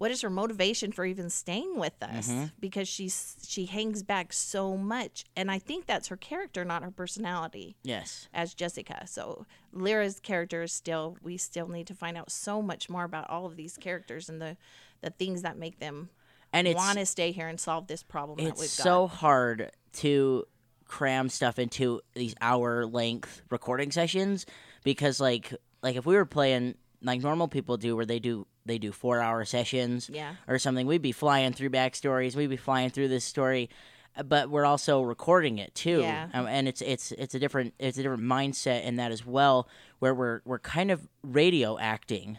what 0.00 0.10
is 0.10 0.22
her 0.22 0.30
motivation 0.30 0.92
for 0.92 1.04
even 1.04 1.28
staying 1.28 1.78
with 1.78 2.02
us? 2.02 2.30
Mm-hmm. 2.30 2.44
Because 2.58 2.88
she's 2.88 3.36
she 3.46 3.66
hangs 3.66 4.02
back 4.02 4.32
so 4.32 4.74
much, 4.74 5.26
and 5.36 5.50
I 5.50 5.58
think 5.58 5.84
that's 5.84 6.08
her 6.08 6.16
character, 6.16 6.64
not 6.64 6.82
her 6.82 6.90
personality 6.90 7.76
Yes. 7.82 8.26
as 8.32 8.54
Jessica. 8.54 9.06
So 9.06 9.44
Lyra's 9.74 10.18
character 10.18 10.62
is 10.62 10.72
still 10.72 11.18
we 11.22 11.36
still 11.36 11.68
need 11.68 11.86
to 11.88 11.94
find 11.94 12.16
out 12.16 12.30
so 12.30 12.62
much 12.62 12.88
more 12.88 13.04
about 13.04 13.28
all 13.28 13.44
of 13.44 13.56
these 13.56 13.76
characters 13.76 14.30
and 14.30 14.40
the 14.40 14.56
the 15.02 15.10
things 15.10 15.42
that 15.42 15.58
make 15.58 15.80
them 15.80 16.08
And 16.54 16.66
it's 16.66 16.78
want 16.78 16.98
to 16.98 17.04
stay 17.04 17.30
here 17.30 17.48
and 17.48 17.60
solve 17.60 17.86
this 17.86 18.02
problem 18.02 18.38
that 18.38 18.52
it's 18.52 18.60
we've 18.60 18.70
so 18.70 19.06
hard 19.06 19.70
to 19.96 20.46
cram 20.86 21.28
stuff 21.28 21.58
into 21.58 22.00
these 22.14 22.34
hour 22.40 22.86
length 22.86 23.42
recording 23.50 23.92
sessions 23.92 24.46
because 24.82 25.20
like 25.20 25.52
like 25.82 25.96
if 25.96 26.06
we 26.06 26.14
were 26.14 26.24
playing 26.24 26.74
like 27.02 27.20
normal 27.20 27.48
people 27.48 27.76
do 27.76 27.94
where 27.94 28.06
they 28.06 28.18
do 28.18 28.46
they 28.70 28.78
do 28.78 28.92
four 28.92 29.20
hour 29.20 29.44
sessions 29.44 30.08
Yeah. 30.12 30.34
or 30.48 30.58
something. 30.58 30.86
We'd 30.86 31.02
be 31.02 31.12
flying 31.12 31.52
through 31.52 31.70
backstories. 31.70 32.34
We'd 32.36 32.48
be 32.50 32.56
flying 32.56 32.90
through 32.90 33.08
this 33.08 33.24
story, 33.24 33.68
uh, 34.16 34.22
but 34.22 34.48
we're 34.50 34.64
also 34.64 35.02
recording 35.02 35.58
it 35.58 35.74
too. 35.74 36.00
Yeah. 36.00 36.28
Um, 36.32 36.46
and 36.46 36.66
it's 36.68 36.80
it's 36.80 37.12
it's 37.12 37.34
a 37.34 37.38
different 37.38 37.74
it's 37.78 37.98
a 37.98 38.02
different 38.02 38.22
mindset 38.22 38.84
in 38.84 38.96
that 38.96 39.10
as 39.12 39.26
well, 39.26 39.68
where 39.98 40.14
we're 40.14 40.40
we're 40.44 40.58
kind 40.58 40.90
of 40.90 41.06
radio 41.22 41.78
acting, 41.78 42.38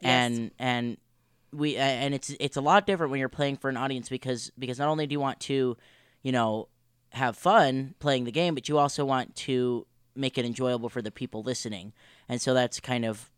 Yes. 0.00 0.10
and 0.10 0.50
and 0.58 0.96
we 1.52 1.76
uh, 1.76 1.80
and 1.82 2.14
it's 2.14 2.30
it's 2.38 2.56
a 2.56 2.60
lot 2.62 2.86
different 2.86 3.10
when 3.10 3.20
you're 3.20 3.28
playing 3.28 3.56
for 3.56 3.68
an 3.68 3.76
audience 3.76 4.08
because 4.08 4.50
because 4.58 4.78
not 4.78 4.88
only 4.88 5.06
do 5.06 5.12
you 5.14 5.20
want 5.20 5.40
to, 5.40 5.76
you 6.22 6.32
know, 6.32 6.68
have 7.10 7.36
fun 7.36 7.94
playing 7.98 8.24
the 8.24 8.32
game, 8.32 8.54
but 8.54 8.68
you 8.68 8.78
also 8.78 9.04
want 9.04 9.34
to 9.36 9.86
make 10.14 10.36
it 10.38 10.44
enjoyable 10.44 10.88
for 10.88 11.00
the 11.02 11.10
people 11.10 11.42
listening. 11.42 11.92
And 12.28 12.40
so 12.40 12.52
that's 12.54 12.80
kind 12.80 13.04
of 13.04 13.30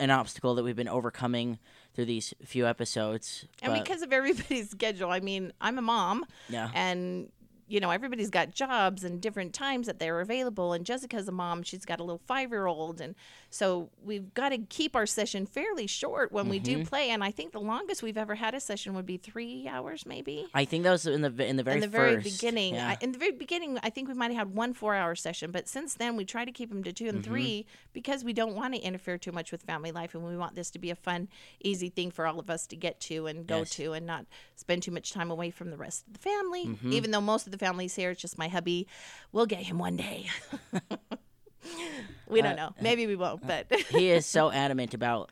an 0.00 0.10
obstacle 0.10 0.54
that 0.54 0.62
we've 0.62 0.76
been 0.76 0.88
overcoming 0.88 1.58
through 1.98 2.04
these 2.04 2.32
few 2.44 2.64
episodes. 2.64 3.44
And 3.60 3.72
but- 3.72 3.82
because 3.82 4.02
of 4.02 4.12
everybody's 4.12 4.70
schedule, 4.78 5.10
I 5.10 5.18
mean, 5.18 5.52
I'm 5.60 5.78
a 5.78 5.82
mom, 5.82 6.24
yeah, 6.48 6.70
and 6.72 7.28
you 7.68 7.80
know 7.80 7.90
everybody's 7.90 8.30
got 8.30 8.52
jobs 8.52 9.04
and 9.04 9.20
different 9.20 9.52
times 9.52 9.86
that 9.86 9.98
they're 9.98 10.20
available. 10.20 10.72
And 10.72 10.84
Jessica's 10.86 11.28
a 11.28 11.32
mom; 11.32 11.62
she's 11.62 11.84
got 11.84 12.00
a 12.00 12.02
little 12.02 12.20
five-year-old, 12.26 13.00
and 13.00 13.14
so 13.50 13.90
we've 14.02 14.32
got 14.34 14.50
to 14.50 14.58
keep 14.58 14.96
our 14.96 15.06
session 15.06 15.46
fairly 15.46 15.86
short 15.86 16.32
when 16.32 16.48
we 16.48 16.58
Mm-hmm. 16.58 16.80
do 16.80 16.84
play. 16.86 17.10
And 17.10 17.22
I 17.22 17.30
think 17.30 17.52
the 17.52 17.60
longest 17.60 18.02
we've 18.02 18.18
ever 18.18 18.34
had 18.34 18.54
a 18.54 18.60
session 18.60 18.94
would 18.94 19.06
be 19.06 19.16
three 19.16 19.68
hours, 19.68 20.04
maybe. 20.06 20.46
I 20.54 20.64
think 20.64 20.84
that 20.84 20.90
was 20.90 21.06
in 21.06 21.22
the 21.22 21.28
in 21.46 21.56
the 21.56 21.62
very 21.62 21.76
in 21.76 21.80
the 21.80 21.86
very 21.88 22.16
first. 22.16 22.40
beginning, 22.40 22.74
Yeah. 22.74 22.88
I, 22.90 22.96
in 23.00 23.12
the 23.12 23.18
very 23.18 23.32
beginning, 23.32 23.78
I 23.82 23.90
think 23.90 24.08
we 24.08 24.14
might 24.14 24.32
have 24.32 24.48
had 24.48 24.54
one 24.56 24.72
four-hour 24.72 25.14
session, 25.14 25.50
but 25.50 25.68
since 25.68 25.94
then 25.94 26.16
we 26.16 26.24
try 26.24 26.44
to 26.44 26.52
keep 26.52 26.70
them 26.70 26.82
to 26.84 26.92
two 26.92 27.04
Mm-hmm. 27.04 27.16
and 27.16 27.24
three 27.24 27.66
because 27.92 28.24
we 28.24 28.32
don't 28.32 28.54
want 28.56 28.74
to 28.74 28.80
interfere 28.80 29.18
too 29.18 29.32
much 29.32 29.52
with 29.52 29.62
family 29.62 29.92
life, 29.92 30.14
and 30.14 30.24
we 30.26 30.36
want 30.36 30.54
this 30.54 30.70
to 30.72 30.78
be 30.78 30.90
a 30.90 30.94
fun, 30.96 31.28
easy 31.62 31.88
thing 31.90 32.10
for 32.10 32.26
all 32.26 32.38
of 32.40 32.50
us 32.50 32.66
to 32.68 32.76
get 32.76 32.98
to 33.00 33.26
and 33.26 33.46
go 33.46 33.58
Yes. 33.58 33.70
to, 33.70 33.92
and 33.92 34.06
not 34.06 34.26
spend 34.56 34.82
too 34.82 34.90
much 34.90 35.12
time 35.12 35.30
away 35.30 35.50
from 35.50 35.70
the 35.70 35.76
rest 35.76 36.06
of 36.06 36.12
the 36.14 36.18
family. 36.18 36.66
Mm-hmm. 36.66 36.92
Even 36.92 37.10
though 37.10 37.20
most 37.20 37.46
of 37.46 37.52
the 37.52 37.57
family's 37.58 37.94
here, 37.94 38.10
it's 38.10 38.20
just 38.20 38.38
my 38.38 38.48
hubby. 38.48 38.86
We'll 39.32 39.46
get 39.46 39.60
him 39.60 39.78
one 39.78 39.96
day. 39.96 40.26
we 42.28 42.42
don't 42.42 42.56
know. 42.56 42.74
Maybe 42.80 43.06
we 43.06 43.16
won't, 43.16 43.46
but 43.46 43.70
he 43.90 44.10
is 44.10 44.26
so 44.26 44.50
adamant 44.52 44.94
about 44.94 45.30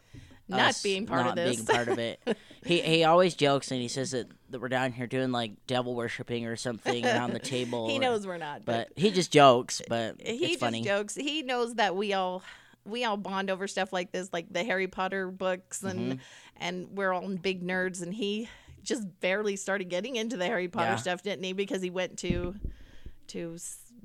Not 0.48 0.78
being 0.82 1.06
part 1.06 1.20
of 1.20 1.26
not 1.26 1.36
this. 1.36 1.56
being 1.56 1.66
part 1.66 1.88
of 1.88 1.98
it. 1.98 2.20
he 2.64 2.80
he 2.82 3.04
always 3.04 3.34
jokes 3.34 3.70
and 3.70 3.80
he 3.80 3.88
says 3.88 4.10
that, 4.12 4.28
that 4.50 4.60
we're 4.60 4.68
down 4.68 4.92
here 4.92 5.06
doing 5.06 5.32
like 5.32 5.52
devil 5.66 5.94
worshipping 5.94 6.46
or 6.46 6.56
something 6.56 7.04
around 7.04 7.32
the 7.32 7.38
table. 7.38 7.88
he 7.88 7.96
or- 7.98 8.00
knows 8.00 8.26
we're 8.26 8.36
not. 8.38 8.64
but 8.64 8.88
he 8.96 9.10
just 9.10 9.32
jokes. 9.32 9.80
But 9.88 10.20
he 10.20 10.48
just 10.48 10.60
funny. 10.60 10.82
jokes. 10.82 11.14
He 11.14 11.42
knows 11.42 11.74
that 11.74 11.96
we 11.96 12.12
all 12.12 12.42
we 12.84 13.04
all 13.04 13.16
bond 13.16 13.50
over 13.50 13.66
stuff 13.66 13.92
like 13.92 14.12
this, 14.12 14.28
like 14.32 14.46
the 14.52 14.62
Harry 14.62 14.86
Potter 14.86 15.28
books, 15.30 15.82
and 15.82 15.98
Mm-hmm. 16.12 16.18
and 16.58 16.88
we're 16.96 17.12
all 17.12 17.26
big 17.28 17.66
nerds. 17.66 18.00
And 18.02 18.14
he 18.14 18.48
just 18.86 19.20
barely 19.20 19.56
started 19.56 19.88
getting 19.90 20.16
into 20.16 20.36
the 20.36 20.46
Harry 20.46 20.68
Potter 20.68 20.92
Yeah. 20.92 20.96
stuff, 20.96 21.22
didn't 21.22 21.44
he? 21.44 21.52
Because 21.52 21.82
he 21.82 21.90
went 21.90 22.18
to 22.20 22.54
to 23.28 23.56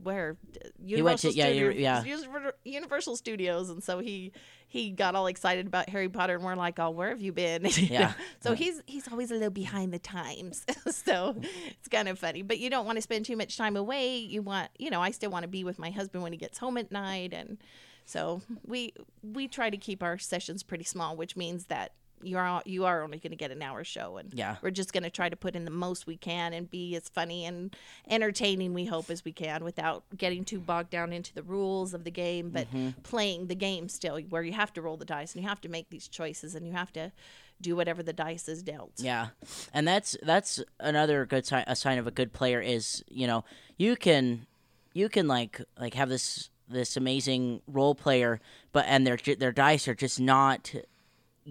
where 0.04 0.36
He 0.84 1.02
went 1.04 1.20
to- 1.20 1.30
Universal 1.30 1.32
yeah, 1.34 1.46
Studios, 1.46 1.76
yeah. 1.76 2.04
Univer- 2.04 2.54
Universal 2.66 3.16
Studios, 3.18 3.70
and 3.70 3.84
so 3.84 4.00
he 4.00 4.32
he 4.68 4.90
got 4.90 5.16
all 5.16 5.28
excited 5.28 5.68
about 5.68 5.90
Harry 5.90 6.08
Potter, 6.10 6.36
and 6.36 6.44
we're 6.44 6.56
like, 6.56 6.80
"Oh, 6.80 6.90
where 6.90 7.10
have 7.10 7.22
you 7.22 7.32
been?" 7.32 7.66
Yeah. 7.78 8.14
So 8.40 8.54
he's 8.54 8.82
he's 8.88 9.08
always 9.08 9.30
a 9.30 9.36
little 9.36 9.50
behind 9.52 9.94
the 9.94 10.00
times, 10.00 10.66
so 10.90 11.36
it's 11.78 11.88
kind 11.90 12.08
of 12.08 12.18
funny. 12.18 12.42
But 12.42 12.58
you 12.60 12.70
don't 12.72 12.86
want 12.86 12.98
to 12.98 13.02
spend 13.02 13.26
too 13.26 13.36
much 13.38 13.58
time 13.58 13.76
away. 13.78 14.18
You 14.18 14.42
want, 14.42 14.70
you 14.80 14.90
know, 14.90 15.02
I 15.02 15.12
still 15.12 15.30
want 15.30 15.44
to 15.44 15.50
be 15.50 15.64
with 15.64 15.78
my 15.78 15.92
husband 15.92 16.24
when 16.24 16.32
he 16.32 16.38
gets 16.38 16.58
home 16.58 16.78
at 16.78 16.92
night, 16.92 17.32
and 17.34 17.58
so 18.06 18.42
we 18.66 18.94
we 19.22 19.48
try 19.48 19.70
to 19.70 19.78
keep 19.78 20.02
our 20.02 20.18
sessions 20.18 20.64
pretty 20.64 20.86
small, 20.86 21.16
which 21.16 21.36
means 21.38 21.66
that 21.66 21.92
you 22.24 22.38
are 22.38 22.62
you 22.66 22.86
are 22.86 23.04
only 23.04 23.18
going 23.20 23.32
to 23.32 23.38
get 23.38 23.52
an 23.52 23.62
hour 23.62 23.84
show, 23.84 24.18
and 24.18 24.34
Yeah. 24.34 24.58
we're 24.62 24.72
just 24.72 24.94
going 24.94 25.04
to 25.04 25.10
try 25.10 25.30
to 25.30 25.36
put 25.36 25.56
in 25.56 25.66
the 25.66 25.72
most 25.72 26.08
we 26.08 26.18
can 26.18 26.54
and 26.54 26.70
be 26.70 26.96
as 26.96 27.10
funny 27.10 27.46
and 27.46 27.76
entertaining 28.10 28.74
we 28.74 28.86
hope 28.86 29.10
as 29.10 29.24
we 29.26 29.32
can 29.32 29.64
without 29.64 30.04
getting 30.18 30.44
too 30.46 30.60
bogged 30.60 30.90
down 30.90 31.14
into 31.14 31.34
the 31.34 31.44
rules 31.44 31.94
of 31.94 32.04
the 32.04 32.12
game, 32.12 32.50
but 32.50 32.68
Mm-hmm. 32.72 32.90
playing 33.04 33.48
the 33.48 33.56
game 33.56 33.90
still, 33.90 34.20
where 34.30 34.44
you 34.44 34.54
have 34.54 34.72
to 34.74 34.82
roll 34.82 34.98
the 34.98 35.06
dice 35.06 35.34
and 35.34 35.44
you 35.44 35.50
have 35.50 35.62
to 35.62 35.70
make 35.70 35.90
these 35.90 36.08
choices 36.08 36.56
and 36.56 36.66
you 36.68 36.74
have 36.74 36.92
to 36.94 37.12
do 37.60 37.76
whatever 37.76 38.02
the 38.04 38.14
dice 38.14 38.48
is 38.48 38.62
dealt. 38.64 38.94
Yeah, 38.98 39.28
and 39.74 39.88
that's 39.88 40.16
that's 40.24 40.64
another 40.80 41.26
good 41.26 41.46
sign. 41.46 41.64
A 41.68 41.76
sign 41.76 41.98
of 41.98 42.08
a 42.08 42.12
good 42.12 42.34
player 42.34 42.60
is 42.62 43.04
you 43.10 43.28
know 43.28 43.44
you 43.78 43.96
can 43.96 44.46
you 44.94 45.10
can 45.10 45.28
like 45.28 45.62
like 45.80 45.94
have 45.96 46.10
this 46.10 46.50
this 46.68 46.96
amazing 46.96 47.62
role 47.68 47.94
player, 47.96 48.40
but 48.72 48.86
and 48.88 49.06
their 49.06 49.18
their 49.38 49.52
dice 49.52 49.88
are 49.88 49.96
just 49.96 50.20
not 50.20 50.74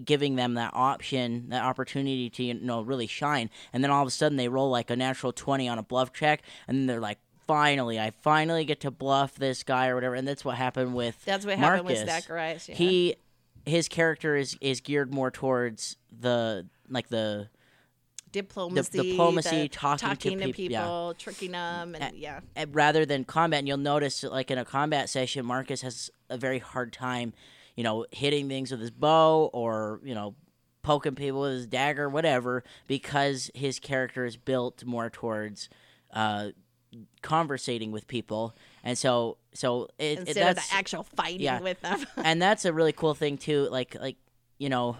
giving 0.03 0.35
them 0.35 0.53
that 0.55 0.71
option, 0.73 1.49
that 1.49 1.63
opportunity 1.63 2.29
to 2.29 2.43
you 2.43 2.53
know 2.53 2.81
really 2.81 3.07
shine, 3.07 3.49
and 3.73 3.83
then 3.83 3.91
all 3.91 4.01
of 4.01 4.07
a 4.07 4.11
sudden 4.11 4.37
they 4.37 4.47
roll 4.47 4.69
like 4.69 4.89
a 4.89 4.95
natural 4.95 5.31
twenty 5.33 5.67
on 5.67 5.77
a 5.77 5.83
bluff 5.83 6.13
check, 6.13 6.41
and 6.67 6.77
then 6.77 6.85
they're 6.87 6.99
like. 6.99 7.19
Finally, 7.47 7.99
I 7.99 8.11
finally 8.21 8.63
get 8.63 8.79
to 8.81 8.91
bluff 8.91 9.35
this 9.35 9.63
guy 9.63 9.89
or 9.89 9.95
whatever, 9.95 10.15
and 10.15 10.25
that's 10.25 10.45
what 10.45 10.55
happened 10.55 10.93
with 10.93 11.25
That's 11.25 11.45
what 11.45 11.57
happened 11.57 11.85
with 11.85 11.97
Marcus. 11.97 12.23
Zacharias. 12.23 12.69
Yeah. 12.69 12.75
He, 12.75 13.15
his 13.65 13.89
character 13.89 14.37
is 14.37 14.57
is 14.61 14.79
geared 14.79 15.13
more 15.13 15.31
towards 15.31 15.97
the 16.17 16.67
like 16.87 17.09
the 17.09 17.49
diplomacy, 18.31 19.11
diplomacy, 19.11 19.61
the 19.63 19.67
talking 19.67 20.15
to 20.15 20.45
to 20.47 20.53
peop- 20.53 20.71
yeah. 20.71 20.81
people, 20.81 21.15
tricking 21.17 21.51
them, 21.51 21.95
and 21.99 22.15
yeah, 22.15 22.39
rather 22.71 23.05
than 23.05 23.25
combat. 23.25 23.59
And 23.59 23.67
you'll 23.67 23.77
notice, 23.77 24.23
like 24.23 24.49
in 24.49 24.57
a 24.57 24.63
combat 24.63 25.09
session, 25.09 25.45
Marcus 25.45 25.81
has 25.81 26.09
a 26.29 26.37
very 26.37 26.59
hard 26.59 26.93
time, 26.93 27.33
you 27.81 27.83
know, 27.83 28.05
hitting 28.11 28.47
things 28.47 28.69
with 28.69 28.79
his 28.79 28.91
bow 28.91 29.49
or 29.53 29.99
you 30.03 30.13
know, 30.13 30.35
poking 30.83 31.15
people 31.15 31.41
with 31.41 31.53
his 31.53 31.65
dagger, 31.65 32.07
whatever, 32.07 32.63
because 32.85 33.49
his 33.55 33.79
character 33.79 34.23
is 34.23 34.37
built 34.37 34.85
more 34.85 35.09
towards 35.09 35.67
uh, 36.13 36.49
conversating 37.23 37.91
with 37.91 38.07
people, 38.07 38.55
and 38.83 38.99
so 38.99 39.39
so 39.55 39.87
it, 39.97 40.03
it 40.03 40.19
instead 40.19 40.49
of 40.51 40.55
the 40.57 40.75
actual 40.75 41.01
fighting 41.01 41.41
yeah. 41.41 41.59
with 41.59 41.81
them. 41.81 42.05
and 42.17 42.39
that's 42.39 42.65
a 42.65 42.71
really 42.71 42.93
cool 42.93 43.15
thing 43.15 43.39
too. 43.39 43.67
Like 43.71 43.95
like 43.99 44.17
you 44.59 44.69
know, 44.69 44.97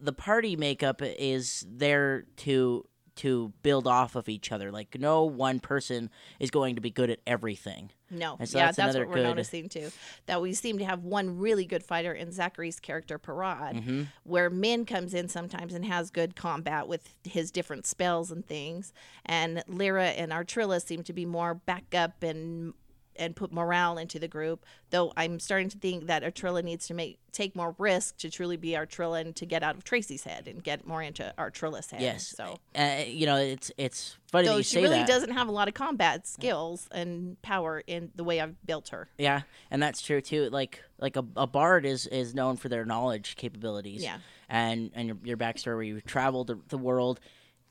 the 0.00 0.14
party 0.14 0.56
makeup 0.56 1.02
is 1.02 1.66
there 1.68 2.24
to 2.38 2.88
to 3.16 3.52
build 3.62 3.86
off 3.86 4.16
of 4.16 4.26
each 4.26 4.50
other. 4.50 4.72
Like 4.72 4.98
no 4.98 5.24
one 5.24 5.60
person 5.60 6.08
is 6.40 6.50
going 6.50 6.76
to 6.76 6.80
be 6.80 6.88
good 6.88 7.10
at 7.10 7.18
everything. 7.26 7.90
No, 8.10 8.36
so 8.44 8.58
yeah, 8.58 8.66
that's 8.66 8.76
that's, 8.76 8.96
what 8.96 9.08
we're 9.08 9.14
good- 9.16 9.24
noticing 9.24 9.68
too. 9.68 9.90
That 10.26 10.40
we 10.40 10.54
seem 10.54 10.78
to 10.78 10.84
have 10.84 11.02
one 11.02 11.38
really 11.38 11.64
good 11.64 11.82
fighter 11.82 12.12
in 12.12 12.30
Zachary's 12.30 12.78
character, 12.78 13.18
Parad, 13.18 13.74
Mm-hmm. 13.74 14.02
where 14.24 14.48
Min 14.48 14.84
comes 14.86 15.12
in 15.12 15.28
sometimes 15.28 15.74
and 15.74 15.84
has 15.84 16.10
good 16.10 16.36
combat 16.36 16.86
with 16.86 17.14
his 17.24 17.50
different 17.50 17.84
spells 17.86 18.30
and 18.30 18.46
things, 18.46 18.92
and 19.24 19.62
Lyra 19.66 20.06
and 20.10 20.30
Artrilla 20.30 20.80
seem 20.80 21.02
to 21.02 21.12
be 21.12 21.26
more 21.26 21.54
backup 21.54 22.22
and 22.22 22.74
and 23.18 23.34
put 23.36 23.52
morale 23.52 23.98
into 23.98 24.18
the 24.18 24.28
group. 24.28 24.64
Though 24.90 25.12
I'm 25.16 25.38
starting 25.40 25.68
to 25.70 25.78
think 25.78 26.06
that 26.06 26.22
Artrilla 26.22 26.62
needs 26.62 26.86
to 26.88 26.94
make 26.94 27.18
take 27.32 27.54
more 27.54 27.74
risk 27.78 28.16
to 28.18 28.30
truly 28.30 28.56
be 28.56 28.70
Artrilla 28.70 29.20
and 29.20 29.36
to 29.36 29.44
get 29.44 29.62
out 29.62 29.76
of 29.76 29.84
Tracy's 29.84 30.24
head 30.24 30.48
and 30.48 30.62
get 30.64 30.86
more 30.86 31.02
into 31.02 31.34
Artrilla's 31.36 31.90
head. 31.90 32.00
Yes. 32.00 32.26
so. 32.28 32.58
uh, 32.78 33.02
you 33.06 33.26
know 33.26 33.36
it's 33.36 33.70
it's 33.76 34.16
funny 34.30 34.46
that 34.46 34.52
Though 34.52 34.56
you 34.58 34.62
she 34.62 34.76
say 34.76 34.82
really 34.82 34.98
that. 34.98 35.08
doesn't 35.08 35.32
have 35.32 35.48
a 35.48 35.52
lot 35.52 35.68
of 35.68 35.74
combat 35.74 36.26
skills 36.26 36.88
and 36.92 37.40
power 37.42 37.82
in 37.86 38.10
the 38.14 38.24
way 38.24 38.40
I've 38.40 38.54
built 38.64 38.88
her. 38.88 39.08
Yeah, 39.18 39.42
and 39.70 39.82
that's 39.82 40.00
true 40.02 40.20
too. 40.20 40.48
Like 40.50 40.82
like 40.98 41.16
a, 41.16 41.24
a 41.36 41.46
bard 41.46 41.84
is 41.84 42.06
is 42.06 42.34
known 42.34 42.56
for 42.56 42.68
their 42.68 42.84
knowledge 42.84 43.36
capabilities. 43.36 44.02
Yeah. 44.02 44.18
and 44.48 44.90
and 44.94 45.08
your, 45.08 45.16
your 45.24 45.36
backstory 45.36 45.74
where 45.74 45.82
you've 45.82 46.04
traveled 46.04 46.46
the, 46.46 46.58
the 46.68 46.78
world 46.78 47.20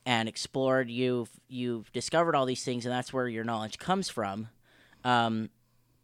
and 0.05 0.29
explored. 0.29 0.89
You've 0.89 1.29
you've 1.47 1.91
discovered 1.91 2.35
all 2.35 2.45
these 2.45 2.63
things, 2.63 2.85
and 2.85 2.93
that's 2.93 3.11
where 3.11 3.27
your 3.27 3.43
knowledge 3.43 3.77
comes 3.79 4.09
from. 4.09 4.49
Um, 5.05 5.50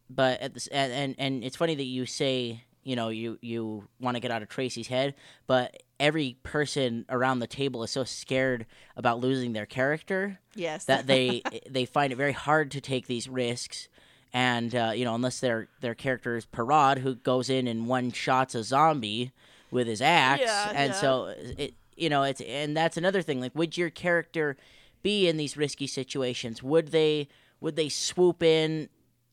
but 0.08 0.40
at 0.40 0.54
this 0.54 0.66
and, 0.68 1.14
and 1.18 1.42
it's 1.44 1.56
funny 1.56 1.74
that 1.74 1.84
you 1.84 2.06
say 2.06 2.64
you 2.84 2.96
know 2.96 3.08
you 3.08 3.38
you 3.42 3.88
want 4.00 4.16
to 4.16 4.20
get 4.20 4.30
out 4.30 4.42
of 4.42 4.48
Tracy's 4.48 4.88
head, 4.88 5.14
but 5.46 5.82
every 6.00 6.36
person 6.42 7.04
around 7.08 7.38
the 7.38 7.46
table 7.46 7.82
is 7.84 7.90
so 7.90 8.04
scared 8.04 8.66
about 8.96 9.20
losing 9.20 9.52
their 9.52 9.66
character 9.66 10.38
Yes. 10.54 10.84
that 10.86 11.06
they 11.06 11.42
they 11.70 11.84
find 11.84 12.12
it 12.12 12.16
very 12.16 12.32
hard 12.32 12.70
to 12.72 12.80
take 12.80 13.06
these 13.06 13.28
risks 13.28 13.88
and 14.32 14.74
uh, 14.74 14.92
you 14.94 15.04
know 15.04 15.14
unless 15.14 15.40
their 15.40 15.68
their 15.80 15.94
character 15.94 16.36
is 16.36 16.44
Parad 16.46 16.98
who 16.98 17.14
goes 17.14 17.48
in 17.50 17.66
and 17.66 17.86
one 17.86 18.10
shots 18.12 18.54
a 18.54 18.62
zombie 18.64 19.30
with 19.70 19.86
his 19.86 20.02
axe 20.02 20.42
Yeah, 20.42 20.72
and 20.74 20.92
yeah. 20.92 21.00
so 21.00 21.34
it 21.58 21.74
you 21.96 22.08
know 22.10 22.22
it's 22.24 22.40
and 22.40 22.76
that's 22.76 22.96
another 22.96 23.22
thing 23.22 23.40
like 23.40 23.54
would 23.54 23.76
your 23.78 23.90
character 23.90 24.56
be 25.02 25.28
in 25.28 25.36
these 25.36 25.56
risky 25.56 25.86
situations 25.86 26.62
would 26.62 26.88
they 26.88 27.28
would 27.62 27.76
they 27.76 27.88
swoop 27.88 28.42
in 28.42 28.88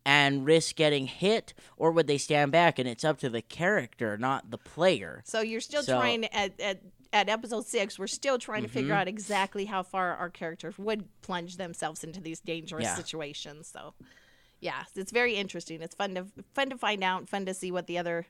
and 0.05 0.45
risk 0.45 0.75
getting 0.77 1.07
hit 1.07 1.53
or 1.75 1.91
would 1.91 2.07
they 2.07 2.17
stand 2.17 2.51
back 2.51 2.79
and 2.79 2.87
it's 2.87 3.03
up 3.03 3.19
to 3.19 3.29
the 3.29 3.41
character 3.41 4.17
not 4.17 4.49
the 4.51 4.57
player 4.57 5.21
So 5.25 5.41
you're 5.41 5.59
still 5.61 5.83
So- 5.83 5.99
trying 5.99 6.21
to, 6.21 6.35
at, 6.35 6.59
at 6.59 6.81
at 7.11 7.27
episode 7.27 7.65
six, 7.65 7.97
we're 7.97 8.05
still 8.05 8.37
trying 8.37 8.61
to 8.61 8.69
figure 8.69 8.91
Mm-hmm. 8.91 8.99
out 9.01 9.07
exactly 9.07 9.65
how 9.65 9.81
far 9.81 10.15
our 10.15 10.29
characters 10.29 10.77
would 10.77 11.05
plunge 11.23 11.57
themselves 11.57 12.03
into 12.03 12.21
these 12.21 12.39
dangerous 12.39 12.83
Yeah. 12.83 12.93
situations. 12.93 13.67
So, 13.67 13.95
yeah, 14.59 14.83
it's 14.95 15.11
very 15.11 15.33
interesting. 15.33 15.81
It's 15.81 15.95
fun 15.95 16.13
to 16.13 16.27
fun 16.53 16.69
to 16.69 16.77
find 16.77 17.03
out, 17.03 17.27
fun 17.27 17.47
to 17.47 17.53
see 17.55 17.71
what 17.71 17.87
the 17.87 17.97
other 17.97 18.27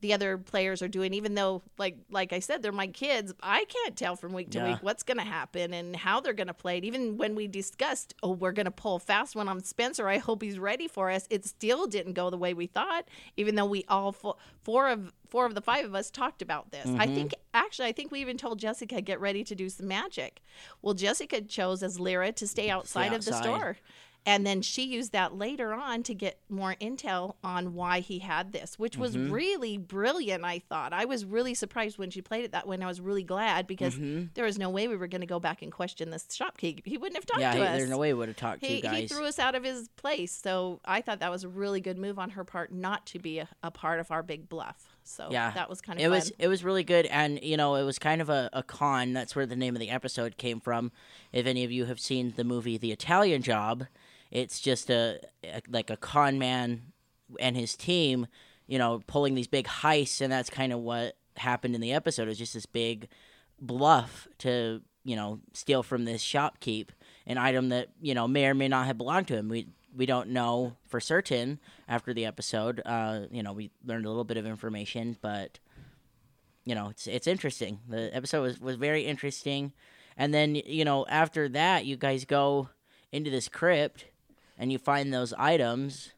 the 0.00 0.12
other 0.14 0.38
players 0.38 0.82
are 0.82 0.88
doing 0.88 1.12
even 1.14 1.34
though 1.34 1.62
like 1.78 1.96
like 2.10 2.32
i 2.32 2.38
said 2.38 2.62
they're 2.62 2.72
my 2.72 2.86
kids 2.86 3.32
i 3.42 3.64
can't 3.66 3.96
tell 3.96 4.16
from 4.16 4.32
week 4.32 4.50
to 4.50 4.58
Yeah. 4.58 4.72
week 4.72 4.78
what's 4.82 5.02
going 5.02 5.18
to 5.18 5.24
happen 5.24 5.72
and 5.74 5.94
how 5.94 6.20
they're 6.20 6.32
going 6.32 6.46
to 6.46 6.54
play 6.54 6.78
it. 6.78 6.84
Even 6.84 7.16
when 7.16 7.34
we 7.34 7.46
discussed 7.46 8.14
oh 8.22 8.32
we're 8.32 8.52
going 8.52 8.66
to 8.66 8.70
pull 8.70 8.98
fast 8.98 9.36
one 9.36 9.48
on 9.48 9.62
spencer 9.62 10.08
i 10.08 10.18
hope 10.18 10.42
he's 10.42 10.58
ready 10.58 10.88
for 10.88 11.10
us 11.10 11.26
it 11.30 11.44
still 11.44 11.86
didn't 11.86 12.14
go 12.14 12.30
the 12.30 12.38
way 12.38 12.54
we 12.54 12.66
thought 12.66 13.08
even 13.36 13.54
though 13.54 13.66
we 13.66 13.84
all 13.88 14.12
fo- 14.12 14.36
four 14.62 14.88
of 14.88 15.12
four 15.28 15.46
of 15.46 15.54
the 15.54 15.60
five 15.60 15.84
of 15.84 15.94
us 15.94 16.10
talked 16.10 16.42
about 16.42 16.72
this. 16.72 16.86
I 16.86 17.06
mm-hmm. 17.06 17.14
think 17.14 17.34
actually 17.54 17.88
i 17.88 17.92
think 17.92 18.10
we 18.10 18.20
even 18.20 18.36
told 18.36 18.58
jessica 18.58 19.00
get 19.00 19.20
ready 19.20 19.44
to 19.44 19.54
do 19.54 19.68
some 19.68 19.88
magic. 19.88 20.40
Well 20.82 20.94
jessica 20.94 21.40
chose 21.40 21.82
as 21.82 22.00
lyra 22.00 22.32
to 22.32 22.46
stay 22.46 22.70
outside 22.70 23.12
of 23.12 23.24
the 23.24 23.32
store 23.34 23.76
and 24.26 24.46
then 24.46 24.60
she 24.62 24.84
used 24.84 25.12
that 25.12 25.34
later 25.36 25.72
on 25.72 26.02
to 26.04 26.14
get 26.14 26.38
more 26.48 26.76
intel 26.80 27.34
on 27.42 27.74
why 27.74 28.00
he 28.00 28.18
had 28.20 28.52
this, 28.52 28.78
which 28.78 28.96
was 28.96 29.16
Mm-hmm. 29.16 29.32
really 29.32 29.78
brilliant, 29.78 30.44
I 30.44 30.58
thought. 30.60 30.92
I 30.92 31.04
was 31.06 31.24
really 31.24 31.54
surprised 31.54 31.98
when 31.98 32.10
she 32.10 32.20
played 32.22 32.44
it 32.44 32.52
that 32.52 32.66
way, 32.68 32.74
and 32.74 32.84
I 32.84 32.86
was 32.86 33.00
really 33.00 33.22
glad 33.24 33.66
because 33.66 33.98
there 34.34 34.44
was 34.44 34.58
no 34.58 34.68
way 34.70 34.88
we 34.88 34.96
were 34.96 35.06
going 35.08 35.22
to 35.22 35.26
go 35.26 35.40
back 35.40 35.62
and 35.62 35.72
question 35.72 36.10
this 36.10 36.26
shopkeep. 36.30 36.82
He 36.86 36.98
wouldn't 36.98 37.16
have 37.16 37.26
talked 37.26 37.40
yeah, 37.40 37.52
to 37.52 37.58
he, 37.58 37.62
us. 37.64 37.78
there's 37.78 37.90
no 37.90 37.98
way 37.98 38.08
he 38.08 38.12
would 38.14 38.28
have 38.28 38.36
talked 38.36 38.60
to 38.62 38.68
he, 38.68 38.76
you 38.76 38.82
guys. 38.82 38.96
he 38.98 39.06
threw 39.08 39.24
us 39.24 39.38
out 39.38 39.54
of 39.54 39.64
his 39.64 39.88
place. 39.96 40.32
So 40.32 40.80
I 40.84 41.00
thought 41.00 41.20
that 41.20 41.30
was 41.30 41.44
a 41.44 41.48
really 41.48 41.80
good 41.80 41.98
move 41.98 42.18
on 42.18 42.30
her 42.30 42.44
part 42.44 42.72
not 42.72 43.06
to 43.06 43.18
be 43.18 43.38
a, 43.38 43.48
a 43.62 43.70
part 43.70 44.00
of 44.00 44.10
our 44.10 44.22
big 44.22 44.48
bluff. 44.48 44.96
So 45.02 45.28
Yeah. 45.30 45.50
that 45.52 45.68
was 45.68 45.80
kind 45.80 45.98
of 45.98 46.04
it 46.04 46.08
fun. 46.08 46.10
was 46.18 46.32
it 46.38 46.46
was 46.48 46.62
really 46.62 46.84
good 46.84 47.06
and 47.06 47.42
you 47.42 47.56
know 47.56 47.74
it 47.74 47.82
was 47.84 47.98
kind 47.98 48.20
of 48.20 48.28
a, 48.28 48.48
a 48.52 48.62
con 48.62 49.12
that's 49.14 49.34
where 49.34 49.46
the 49.46 49.56
name 49.56 49.74
of 49.74 49.80
the 49.80 49.90
episode 49.90 50.36
came 50.36 50.60
from 50.60 50.92
if 51.32 51.46
any 51.46 51.64
of 51.64 51.72
you 51.72 51.86
have 51.86 51.98
seen 51.98 52.34
the 52.36 52.44
movie 52.44 52.76
the 52.78 52.92
italian 52.92 53.42
job 53.42 53.86
it's 54.30 54.60
just 54.60 54.90
a, 54.90 55.20
a 55.44 55.62
like 55.68 55.90
a 55.90 55.96
con 55.96 56.38
man 56.38 56.82
and 57.38 57.56
his 57.56 57.76
team 57.76 58.26
you 58.66 58.78
know 58.78 59.02
pulling 59.06 59.34
these 59.34 59.46
big 59.48 59.66
heists 59.66 60.20
and 60.20 60.32
that's 60.32 60.50
kind 60.50 60.72
of 60.72 60.80
what 60.80 61.16
happened 61.40 61.74
in 61.74 61.80
the 61.80 61.92
episode. 61.92 62.24
It 62.24 62.28
was 62.28 62.38
just 62.38 62.54
this 62.54 62.66
big 62.66 63.08
bluff 63.60 64.28
to 64.38 64.80
you 65.04 65.16
know 65.16 65.40
steal 65.52 65.82
from 65.82 66.04
this 66.04 66.22
shopkeep 66.22 66.90
an 67.26 67.36
item 67.36 67.70
that 67.70 67.88
you 68.00 68.14
know 68.14 68.28
may 68.28 68.46
or 68.46 68.54
may 68.54 68.68
not 68.68 68.86
have 68.86 68.98
belonged 68.98 69.28
to 69.28 69.36
him. 69.36 69.48
We 69.48 69.68
we 69.94 70.06
don't 70.06 70.30
know 70.30 70.76
for 70.86 71.00
certain 71.00 71.58
after 71.88 72.14
the 72.14 72.26
episode. 72.26 72.80
Uh 72.84 73.22
you 73.30 73.42
know 73.42 73.52
we 73.52 73.70
learned 73.84 74.06
a 74.06 74.08
little 74.08 74.24
bit 74.24 74.36
of 74.36 74.46
information 74.46 75.16
but 75.20 75.58
you 76.64 76.74
know 76.74 76.88
it's 76.88 77.06
it's 77.06 77.26
interesting. 77.26 77.80
The 77.88 78.14
episode 78.14 78.42
was 78.42 78.60
was 78.60 78.76
very 78.76 79.04
interesting. 79.06 79.72
And 80.16 80.32
then 80.34 80.54
you 80.54 80.84
know 80.84 81.06
after 81.08 81.48
that 81.50 81.86
you 81.86 81.96
guys 81.96 82.24
go 82.24 82.68
into 83.12 83.30
this 83.30 83.48
crypt 83.48 84.06
and 84.60 84.70
you 84.70 84.78
find 84.78 85.12
those 85.12 85.32
items 85.32 86.12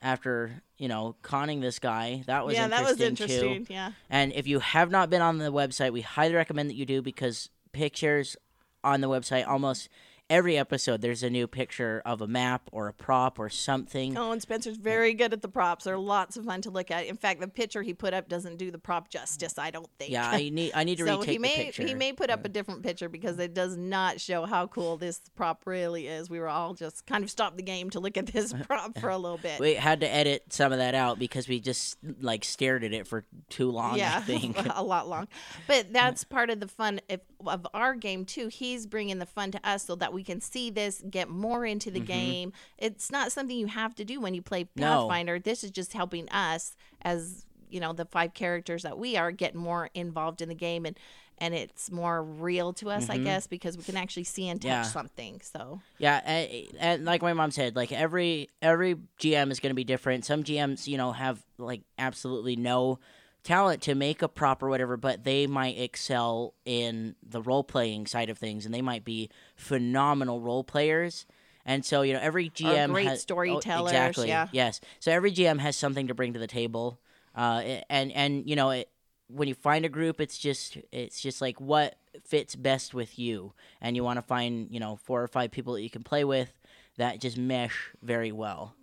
after 0.00 0.62
you 0.78 0.88
know 0.88 1.16
conning 1.22 1.60
this 1.60 1.78
guy 1.78 2.22
that 2.26 2.46
was 2.46 2.54
yeah, 2.54 2.68
that 2.68 2.84
was 2.84 3.00
interesting 3.00 3.40
too. 3.40 3.46
interesting. 3.46 3.76
Yeah. 3.76 3.92
And 4.08 4.32
if 4.32 4.46
you 4.46 4.60
have 4.60 4.90
not 4.90 5.10
been 5.10 5.20
on 5.20 5.36
the 5.38 5.52
website, 5.52 5.92
we 5.92 6.00
highly 6.00 6.34
recommend 6.34 6.70
that 6.70 6.76
you 6.76 6.86
do 6.86 7.02
because 7.02 7.50
pictures 7.72 8.36
on 8.84 9.00
the 9.00 9.08
website 9.08 9.46
almost 9.46 9.88
every 10.28 10.58
episode 10.58 11.00
there's 11.00 11.22
a 11.22 11.30
new 11.30 11.46
picture 11.46 12.02
of 12.04 12.20
a 12.20 12.26
map 12.26 12.68
or 12.72 12.88
a 12.88 12.92
prop 12.92 13.38
or 13.38 13.48
something. 13.48 14.16
Oh, 14.16 14.32
and 14.32 14.42
Spencer's 14.42 14.76
very 14.76 15.14
good 15.14 15.32
at 15.32 15.42
the 15.42 15.48
props. 15.48 15.84
They're 15.84 15.98
lots 15.98 16.36
of 16.36 16.44
fun 16.44 16.62
to 16.62 16.70
look 16.70 16.90
at. 16.90 17.06
In 17.06 17.16
fact, 17.16 17.40
the 17.40 17.48
picture 17.48 17.82
he 17.82 17.94
put 17.94 18.12
up 18.14 18.28
doesn't 18.28 18.56
do 18.56 18.70
the 18.70 18.78
prop 18.78 19.08
justice. 19.08 19.58
I 19.58 19.70
don't 19.70 19.88
think. 19.98 20.10
Yeah, 20.10 20.28
I 20.28 20.48
need 20.52 20.72
I 20.74 20.84
need 20.84 20.98
to 20.98 21.06
so 21.06 21.20
retake 21.20 21.32
he 21.32 21.38
may 21.38 21.56
the 21.56 21.64
picture. 21.64 21.86
he 21.86 21.94
may 21.94 22.12
put 22.12 22.30
up 22.30 22.44
a 22.44 22.48
different 22.48 22.82
picture 22.82 23.08
because 23.08 23.38
it 23.38 23.54
does 23.54 23.76
not 23.76 24.20
show 24.20 24.46
how 24.46 24.66
cool 24.66 24.96
this 24.96 25.20
prop 25.36 25.62
really 25.66 26.08
is. 26.08 26.28
We 26.28 26.38
were 26.40 26.48
all 26.48 26.74
just 26.74 27.06
kind 27.06 27.22
of 27.22 27.30
stopped 27.30 27.56
the 27.56 27.62
game 27.62 27.90
to 27.90 28.00
look 28.00 28.16
at 28.16 28.26
this 28.26 28.52
prop 28.66 28.98
for 28.98 29.10
a 29.10 29.18
little 29.18 29.38
bit. 29.38 29.60
we 29.60 29.74
had 29.74 30.00
to 30.00 30.12
edit 30.12 30.52
some 30.52 30.72
of 30.72 30.78
that 30.78 30.94
out 30.94 31.18
because 31.18 31.48
we 31.48 31.60
just 31.60 31.98
like 32.20 32.44
stared 32.44 32.84
at 32.84 32.92
it 32.92 33.06
for 33.06 33.24
too 33.48 33.70
long. 33.70 33.94
I 33.94 33.96
yeah, 33.96 34.20
think. 34.22 34.56
a 34.74 34.82
lot 34.82 35.08
long. 35.08 35.28
But 35.66 35.92
that's 35.92 36.24
part 36.24 36.50
of 36.50 36.60
the 36.60 36.68
fun 36.68 37.00
of, 37.08 37.20
of 37.44 37.66
our 37.74 37.94
game 37.94 38.24
too. 38.24 38.48
He's 38.48 38.86
bringing 38.86 39.18
the 39.18 39.26
fun 39.26 39.50
to 39.52 39.68
us 39.68 39.84
so 39.84 39.94
that 39.96 40.12
we 40.12 40.22
can 40.24 40.40
see 40.40 40.70
this, 40.70 41.02
get 41.10 41.28
more 41.28 41.66
into 41.66 41.90
the 41.90 42.00
game. 42.00 42.52
It's 42.78 43.10
not 43.10 43.32
something 43.32 43.56
you 43.56 43.66
have 43.66 43.94
to 43.96 44.04
do 44.04 44.20
when 44.20 44.34
you 44.34 44.42
play 44.42 44.64
Mm-hmm. 44.64 44.80
No. 44.80 45.02
Pathfinder. 45.02 45.38
This 45.38 45.62
is 45.64 45.70
just 45.70 45.92
helping 45.92 46.28
us 46.30 46.76
as 47.02 47.44
you 47.68 47.80
know 47.80 47.92
the 47.92 48.04
five 48.04 48.32
characters 48.32 48.84
that 48.84 48.96
we 48.96 49.16
are 49.16 49.32
get 49.32 49.54
more 49.54 49.90
involved 49.94 50.40
in 50.40 50.48
the 50.48 50.54
game 50.54 50.86
and 50.86 50.96
and 51.38 51.52
it's 51.54 51.90
more 51.90 52.22
real 52.22 52.72
to 52.72 52.88
us, 52.88 53.10
I 53.10 53.18
guess, 53.18 53.46
because 53.46 53.76
we 53.76 53.82
can 53.84 53.94
actually 53.98 54.24
see 54.24 54.48
and 54.48 54.58
touch 54.58 54.70
Mm-hmm. 54.70 54.78
Yeah. 54.78 54.82
something. 54.84 55.40
So 55.42 55.80
Yeah, 55.98 56.22
and, 56.24 56.66
and 56.78 57.04
like 57.04 57.20
my 57.20 57.34
mom 57.34 57.50
said, 57.50 57.76
like 57.76 57.92
every 57.92 58.48
every 58.62 58.94
GM 59.20 59.50
is 59.50 59.60
going 59.60 59.70
to 59.70 59.74
be 59.74 59.84
different. 59.84 60.24
Some 60.24 60.44
GMs, 60.44 60.86
you 60.86 60.96
know, 60.96 61.12
have 61.12 61.42
like 61.58 61.82
absolutely 61.98 62.56
no 62.56 63.00
talent 63.46 63.80
to 63.82 63.94
make 63.94 64.22
a 64.22 64.28
prop 64.28 64.62
or 64.62 64.68
whatever, 64.68 64.96
but 64.96 65.24
they 65.24 65.46
might 65.46 65.78
excel 65.78 66.54
in 66.64 67.14
the 67.22 67.40
role 67.40 67.62
playing 67.62 68.06
side 68.06 68.28
of 68.28 68.36
things, 68.36 68.66
and 68.66 68.74
they 68.74 68.82
might 68.82 69.04
be 69.04 69.30
phenomenal 69.54 70.40
role 70.40 70.64
players. 70.64 71.26
And 71.64 71.84
so, 71.84 72.02
you 72.02 72.12
know, 72.12 72.20
every 72.20 72.50
GM 72.50 72.92
great 72.92 73.06
has, 73.06 73.18
oh, 73.18 73.22
storytellers, 73.22 73.92
exactly. 73.92 74.28
yeah. 74.28 74.48
Yes. 74.52 74.80
So 75.00 75.12
every 75.12 75.32
GM 75.32 75.58
has 75.60 75.76
something 75.76 76.08
to 76.08 76.14
bring 76.14 76.32
to 76.32 76.38
the 76.38 76.46
table, 76.46 77.00
uh, 77.34 77.62
and 77.88 78.12
and 78.12 78.48
you 78.48 78.56
know, 78.56 78.70
it, 78.70 78.90
when 79.28 79.48
you 79.48 79.54
find 79.54 79.84
a 79.84 79.88
group, 79.88 80.20
it's 80.20 80.38
just 80.38 80.78
it's 80.92 81.20
just 81.20 81.40
like 81.40 81.60
what 81.60 81.96
fits 82.24 82.56
best 82.56 82.94
with 82.94 83.18
you, 83.18 83.52
and 83.80 83.94
you 83.94 84.02
want 84.02 84.18
to 84.18 84.22
find 84.22 84.68
you 84.70 84.80
know 84.80 84.96
four 84.96 85.22
or 85.22 85.28
five 85.28 85.50
people 85.52 85.74
that 85.74 85.82
you 85.82 85.90
can 85.90 86.02
play 86.02 86.24
with 86.24 86.52
that 86.98 87.20
just 87.20 87.36
mesh 87.36 87.90
very 88.02 88.32
well. 88.32 88.74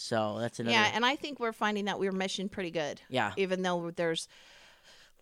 So 0.00 0.38
that's 0.40 0.58
another. 0.58 0.72
yeah, 0.72 0.90
and 0.94 1.04
I 1.04 1.16
think 1.16 1.38
we're 1.38 1.52
finding 1.52 1.84
that 1.84 1.98
we're 1.98 2.12
meshing 2.12 2.50
pretty 2.50 2.70
good. 2.70 3.00
Yeah. 3.08 3.32
even 3.36 3.62
though 3.62 3.90
there's 3.90 4.28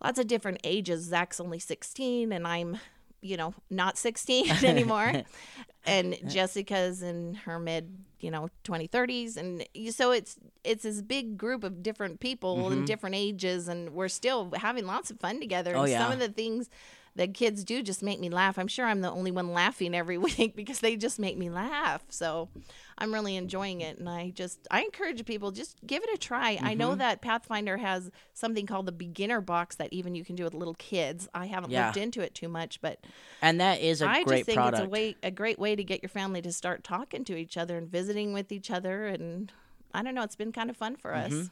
lots 0.02 0.18
of 0.18 0.26
different 0.26 0.60
ages. 0.64 1.04
Zach's 1.04 1.40
only 1.40 1.58
16, 1.58 2.32
and 2.32 2.46
I'm, 2.46 2.78
you 3.20 3.36
know, 3.36 3.54
not 3.70 3.98
16 3.98 4.50
anymore. 4.64 5.24
and 5.86 6.16
Jessica's 6.28 7.02
in 7.02 7.34
her 7.34 7.58
mid, 7.58 7.96
you 8.20 8.30
know, 8.30 8.48
20, 8.64 8.88
30s. 8.88 9.36
And 9.36 9.66
so 9.92 10.12
it's 10.12 10.36
it's 10.64 10.82
this 10.84 11.02
big 11.02 11.36
group 11.36 11.64
of 11.64 11.82
different 11.82 12.20
people 12.20 12.68
and 12.68 12.86
different 12.86 13.16
ages, 13.16 13.68
and 13.68 13.90
we're 13.90 14.08
still 14.08 14.52
having 14.56 14.86
lots 14.86 15.10
of 15.10 15.18
fun 15.18 15.40
together. 15.40 15.72
Mm-hmm. 15.72 15.80
Oh, 15.80 15.84
and 15.84 15.92
yeah. 15.92 16.02
some 16.04 16.12
of 16.12 16.18
the 16.18 16.28
things 16.28 16.68
that 17.18 17.34
kids 17.34 17.62
do 17.64 17.82
just 17.82 18.02
make 18.02 18.18
me 18.18 18.30
laugh. 18.30 18.58
I'm 18.58 18.68
sure 18.68 18.86
I'm 18.86 19.02
the 19.02 19.10
only 19.10 19.30
one 19.30 19.52
laughing 19.52 19.94
every 19.94 20.16
week 20.28 20.56
because 20.56 20.80
they 20.80 20.96
just 20.96 21.18
make 21.18 21.36
me 21.36 21.50
laugh. 21.50 22.02
So 22.08 22.48
I'm 22.96 23.12
really 23.12 23.36
enjoying 23.36 23.80
it. 23.82 23.98
And 23.98 24.08
I 24.08 24.30
just, 24.30 24.66
I 24.70 24.80
encourage 24.82 25.24
people, 25.26 25.50
just 25.50 25.76
give 25.86 26.02
it 26.02 26.10
a 26.14 26.16
try. 26.16 26.58
I 26.62 26.74
know 26.74 26.90
Mm-hmm. 26.90 26.98
that 27.00 27.20
Pathfinder 27.20 27.76
has 27.76 28.10
something 28.34 28.66
called 28.66 28.86
the 28.86 28.92
beginner 28.92 29.40
box 29.40 29.76
that 29.76 29.92
even 29.92 30.14
you 30.14 30.24
can 30.24 30.36
do 30.36 30.44
with 30.44 30.54
little 30.54 30.74
kids. 30.74 31.28
I 31.34 31.46
haven't 31.46 31.70
Yeah. 31.70 31.86
looked 31.86 31.98
into 31.98 32.22
it 32.22 32.34
too 32.34 32.48
much, 32.48 32.80
but 32.80 32.98
and 33.42 33.60
that 33.60 33.80
is 33.80 34.00
a 34.00 34.06
I 34.08 34.24
great 34.24 34.38
just 34.38 34.46
think 34.46 34.56
product. 34.56 34.80
it's 34.82 34.86
a 34.86 34.90
way, 34.90 35.16
a 35.22 35.30
great 35.30 35.58
way 35.58 35.76
to 35.76 35.84
get 35.84 36.02
your 36.02 36.08
family 36.10 36.40
to 36.42 36.52
start 36.52 36.82
talking 36.82 37.24
to 37.24 37.36
each 37.36 37.56
other 37.56 37.76
and 37.76 37.88
visiting 37.88 38.32
with 38.32 38.50
each 38.52 38.70
other. 38.70 39.06
And 39.06 39.52
I 39.92 40.02
don't 40.02 40.14
know, 40.14 40.22
it's 40.22 40.36
been 40.36 40.52
kind 40.52 40.70
of 40.70 40.76
fun 40.76 40.96
for 40.96 41.12
Mm-hmm. 41.14 41.40
us. 41.40 41.50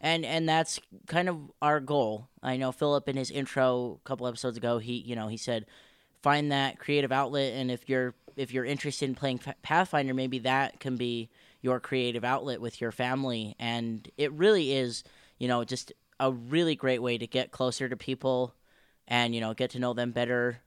And 0.00 0.24
and 0.24 0.48
that's 0.48 0.80
kind 1.06 1.28
of 1.28 1.38
our 1.62 1.80
goal. 1.80 2.28
I 2.42 2.56
know 2.56 2.72
Philip 2.72 3.08
in 3.08 3.16
his 3.16 3.30
intro 3.30 4.00
a 4.04 4.08
couple 4.08 4.26
episodes 4.26 4.56
ago, 4.56 4.78
he 4.78 4.94
you 4.94 5.16
know 5.16 5.28
he 5.28 5.36
said 5.36 5.66
find 6.22 6.50
that 6.52 6.78
creative 6.78 7.12
outlet, 7.12 7.52
and 7.54 7.70
if 7.70 7.88
you're 7.88 8.14
if 8.36 8.52
you're 8.52 8.64
interested 8.64 9.08
in 9.08 9.14
playing 9.14 9.40
Pathfinder, 9.62 10.14
maybe 10.14 10.38
that 10.40 10.80
can 10.80 10.96
be 10.96 11.28
your 11.60 11.80
creative 11.80 12.24
outlet 12.24 12.60
with 12.60 12.80
your 12.80 12.92
family, 12.92 13.54
and 13.58 14.10
it 14.16 14.32
really 14.32 14.72
is 14.72 15.04
you 15.38 15.48
know 15.48 15.64
just 15.64 15.92
a 16.20 16.32
really 16.32 16.74
great 16.76 17.02
way 17.02 17.18
to 17.18 17.26
get 17.26 17.50
closer 17.50 17.88
to 17.88 17.96
people, 17.96 18.54
and 19.08 19.34
you 19.34 19.40
know 19.40 19.54
get 19.54 19.70
to 19.70 19.78
know 19.78 19.92
them 19.92 20.12
better. 20.12 20.60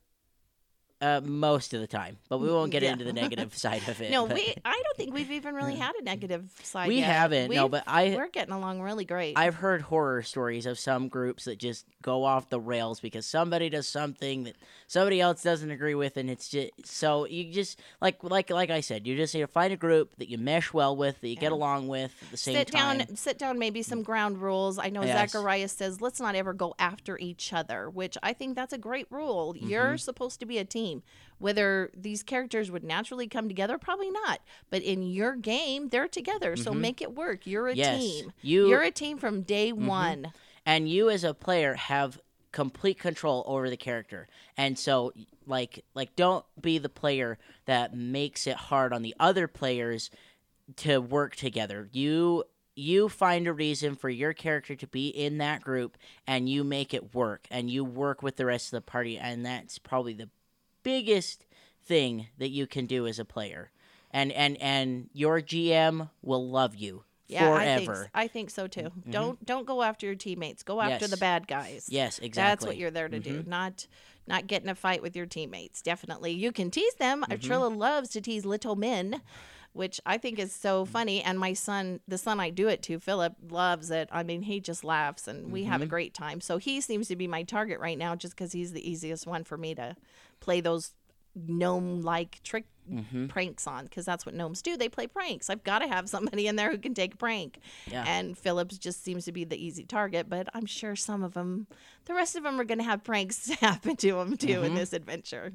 Uh, 0.99 1.21
most 1.23 1.75
of 1.75 1.79
the 1.79 1.85
time, 1.85 2.17
but 2.27 2.39
we 2.39 2.49
won't 2.49 2.71
get 2.71 2.81
Yeah. 2.81 2.91
into 2.93 3.05
the 3.05 3.13
negative 3.13 3.55
side 3.65 3.87
of 3.87 4.01
it. 4.01 4.09
No, 4.09 4.25
but- 4.25 4.33
we. 4.33 4.55
I 4.65 4.71
don't 4.83 4.97
think 4.97 5.13
we've 5.13 5.29
even 5.29 5.53
really 5.53 5.75
had 5.75 5.93
a 5.95 6.03
negative 6.03 6.49
side. 6.63 6.87
We 6.87 6.95
yet. 6.95 7.05
haven't, 7.05 7.51
no, 7.53 7.65
We've- 7.65 7.71
but 7.71 7.83
I- 7.85 8.15
we're 8.15 8.29
getting 8.29 8.51
along 8.51 8.81
really 8.81 9.05
great. 9.05 9.37
I've 9.37 9.53
heard 9.53 9.81
horror 9.83 10.23
stories 10.23 10.65
of 10.65 10.79
some 10.79 11.07
groups 11.07 11.45
that 11.45 11.59
just 11.59 11.85
go 12.01 12.23
off 12.23 12.49
the 12.49 12.59
rails 12.59 12.99
because 12.99 13.27
somebody 13.27 13.69
does 13.69 13.87
something 13.87 14.45
that 14.45 14.55
somebody 14.87 15.21
else 15.21 15.43
doesn't 15.43 15.69
agree 15.69 15.93
with, 15.93 16.17
and 16.17 16.31
it's 16.31 16.49
just 16.49 16.71
so 16.83 17.27
you 17.27 17.51
just 17.53 17.79
like 18.01 18.23
like 18.23 18.49
like 18.49 18.71
I 18.71 18.81
said, 18.81 19.05
you 19.05 19.15
just 19.15 19.35
need 19.35 19.41
to 19.41 19.47
find 19.47 19.71
a 19.71 19.77
group 19.77 20.15
that 20.17 20.29
you 20.29 20.39
mesh 20.39 20.73
well 20.73 20.95
with, 20.95 21.21
that 21.21 21.27
you 21.27 21.35
get 21.35 21.51
along 21.51 21.89
with 21.89 22.11
at 22.23 22.31
the 22.31 22.37
same 22.37 22.55
sit 22.55 22.69
time. 22.71 22.97
down 22.97 23.15
sit 23.15 23.37
down 23.37 23.59
maybe 23.59 23.83
some 23.83 24.01
ground 24.01 24.39
rules 24.41 24.79
i 24.79 24.89
know 24.89 25.03
Yes. 25.03 25.31
zacharias 25.31 25.71
says 25.73 26.01
let's 26.01 26.19
not 26.19 26.33
ever 26.33 26.53
go 26.53 26.73
after 26.79 27.19
each 27.19 27.53
other 27.53 27.87
which 27.89 28.17
i 28.23 28.33
think 28.33 28.55
that's 28.55 28.73
a 28.73 28.77
great 28.79 29.05
rule 29.11 29.53
Mm-hmm. 29.53 29.69
you're 29.69 29.97
supposed 29.97 30.39
to 30.39 30.45
be 30.47 30.57
a 30.57 30.65
team 30.65 30.86
whether 31.39 31.91
these 31.95 32.23
characters 32.23 32.71
would 32.71 32.83
naturally 32.83 33.27
come 33.27 33.47
together 33.47 33.77
probably 33.77 34.09
not. 34.09 34.39
But 34.69 34.81
in 34.81 35.03
your 35.03 35.35
game 35.35 35.89
they're 35.89 36.07
together 36.07 36.55
so 36.55 36.73
make 36.73 37.01
it 37.01 37.13
work. 37.15 37.45
You're 37.45 37.67
a 37.67 37.71
Mm-hmm. 37.71 37.79
Yes. 37.79 37.99
team. 37.99 38.33
You- 38.41 38.61
Mm-hmm. 38.61 38.69
you're 38.71 38.81
a 38.83 38.91
team 38.91 39.17
from 39.17 39.41
day 39.43 39.71
one. 39.71 40.31
And 40.65 40.89
you 40.89 41.09
as 41.09 41.23
a 41.23 41.33
player 41.33 41.75
have 41.75 42.19
complete 42.51 42.97
control 42.99 43.43
over 43.45 43.69
the 43.69 43.77
character. 43.77 44.27
And 44.57 44.77
so 44.79 45.13
like 45.45 45.83
like 45.93 46.15
don't 46.15 46.43
be 46.59 46.77
the 46.79 46.89
player 46.89 47.37
that 47.65 47.95
makes 47.95 48.47
it 48.47 48.55
hard 48.55 48.91
on 48.93 49.01
the 49.03 49.15
other 49.19 49.47
players 49.47 50.09
to 50.77 50.97
work 50.99 51.35
together. 51.35 51.87
You 51.91 52.43
you 52.79 53.09
find 53.09 53.47
a 53.47 53.53
reason 53.53 53.95
for 53.95 54.09
your 54.09 54.33
character 54.33 54.75
to 54.75 54.87
be 54.87 55.07
in 55.07 55.37
that 55.39 55.61
group 55.61 55.97
and 56.27 56.47
you 56.49 56.63
make 56.63 56.93
it 56.93 57.13
work 57.15 57.47
and 57.49 57.69
you 57.71 57.83
work 57.83 58.21
with 58.21 58.35
the 58.35 58.45
rest 58.45 58.67
of 58.67 58.77
the 58.77 58.81
party 58.91 59.17
and 59.17 59.45
that's 59.45 59.79
probably 59.79 60.13
the 60.13 60.29
biggest 60.91 61.45
thing 61.85 62.27
that 62.37 62.49
you 62.49 62.65
can 62.67 62.85
do 62.85 63.05
as 63.07 63.19
a 63.19 63.25
player 63.25 63.71
and 64.11 64.31
and 64.31 64.57
and 64.61 65.09
your 65.13 65.41
gm 65.41 66.09
will 66.21 66.49
love 66.49 66.75
you 66.75 67.03
Yeah, 67.27 67.53
I 67.53 67.65
think, 67.65 67.85
forever 67.85 68.03
s- 68.05 68.09
I 68.13 68.27
think 68.27 68.49
so 68.49 68.67
too. 68.67 68.89
Mm-hmm. 68.91 69.11
Don't 69.11 69.45
don't 69.45 69.65
go 69.67 69.83
after 69.83 70.05
your 70.05 70.15
teammates. 70.15 70.63
Go 70.63 70.79
after 70.81 71.05
Yes. 71.05 71.11
the 71.11 71.17
bad 71.17 71.47
guys. 71.47 71.87
yes 71.89 72.19
exactly 72.19 72.49
That's 72.51 72.65
what 72.65 72.77
you're 72.77 72.91
there 72.91 73.09
to 73.09 73.19
do. 73.19 73.39
Mm-hmm. 73.41 73.49
Not 73.49 73.87
not 74.27 74.47
get 74.47 74.63
in 74.63 74.69
a 74.69 74.75
fight 74.75 75.01
with 75.01 75.15
your 75.15 75.25
teammates. 75.25 75.81
Definitely. 75.81 76.31
You 76.43 76.51
can 76.51 76.69
tease 76.71 76.95
them. 76.95 77.23
Mm-hmm. 77.23 77.45
Trilla 77.45 77.69
loves 77.87 78.09
to 78.11 78.19
tease 78.21 78.45
little 78.45 78.75
men, 78.75 79.21
which 79.77 80.01
I 80.05 80.17
think 80.17 80.39
is 80.39 80.51
so 80.51 80.83
mm-hmm. 80.83 80.91
funny. 80.91 81.21
And 81.21 81.39
my 81.39 81.53
son, 81.53 81.99
the 82.07 82.17
son 82.17 82.39
I 82.39 82.49
do 82.49 82.67
it 82.67 82.81
to, 82.83 82.99
Philip, 82.99 83.35
loves 83.49 83.91
it. 83.91 84.09
I 84.11 84.23
mean, 84.23 84.41
he 84.41 84.59
just 84.59 84.83
laughs 84.83 85.27
and 85.27 85.51
we 85.51 85.65
have 85.65 85.81
a 85.81 85.85
mm-hmm. 85.85 85.91
great 85.91 86.13
time. 86.13 86.41
So 86.41 86.57
he 86.57 86.81
seems 86.81 87.07
to 87.09 87.15
be 87.15 87.27
my 87.27 87.43
target 87.43 87.79
right 87.79 87.97
now 87.97 88.15
just 88.15 88.35
because 88.35 88.51
he's 88.51 88.73
the 88.73 88.89
easiest 88.89 89.27
one 89.27 89.43
for 89.43 89.57
me 89.57 89.75
to 89.75 89.95
play 90.39 90.61
those 90.61 90.93
gnome 91.35 92.01
like 92.01 92.41
trick 92.43 92.65
mm-hmm. 92.91 93.27
pranks 93.27 93.67
on 93.67 93.85
because 93.85 94.05
that's 94.05 94.25
what 94.25 94.33
gnomes 94.33 94.61
do. 94.61 94.77
They 94.77 94.89
play 94.89 95.07
pranks. 95.07 95.49
I've 95.49 95.63
got 95.63 95.79
to 95.79 95.87
have 95.87 96.09
somebody 96.09 96.47
in 96.47 96.55
there 96.55 96.71
who 96.71 96.77
can 96.77 96.93
take 96.93 97.13
a 97.13 97.17
prank. 97.17 97.59
Yeah. 97.85 98.03
And 98.07 98.37
Phillips 98.37 98.77
just 98.77 99.03
seems 99.03 99.25
to 99.25 99.31
be 99.31 99.43
the 99.43 99.63
easy 99.63 99.83
target, 99.83 100.27
but 100.29 100.47
I'm 100.53 100.65
sure 100.65 100.95
some 100.95 101.23
of 101.23 101.33
them, 101.33 101.67
the 102.05 102.13
rest 102.13 102.35
of 102.35 102.43
them 102.43 102.59
are 102.59 102.65
going 102.65 102.79
to 102.79 102.83
have 102.83 103.03
pranks 103.03 103.49
happen 103.61 103.95
to 103.97 104.13
them 104.13 104.37
too 104.37 104.63
in 104.63 104.75
this 104.75 104.93
adventure. 104.93 105.53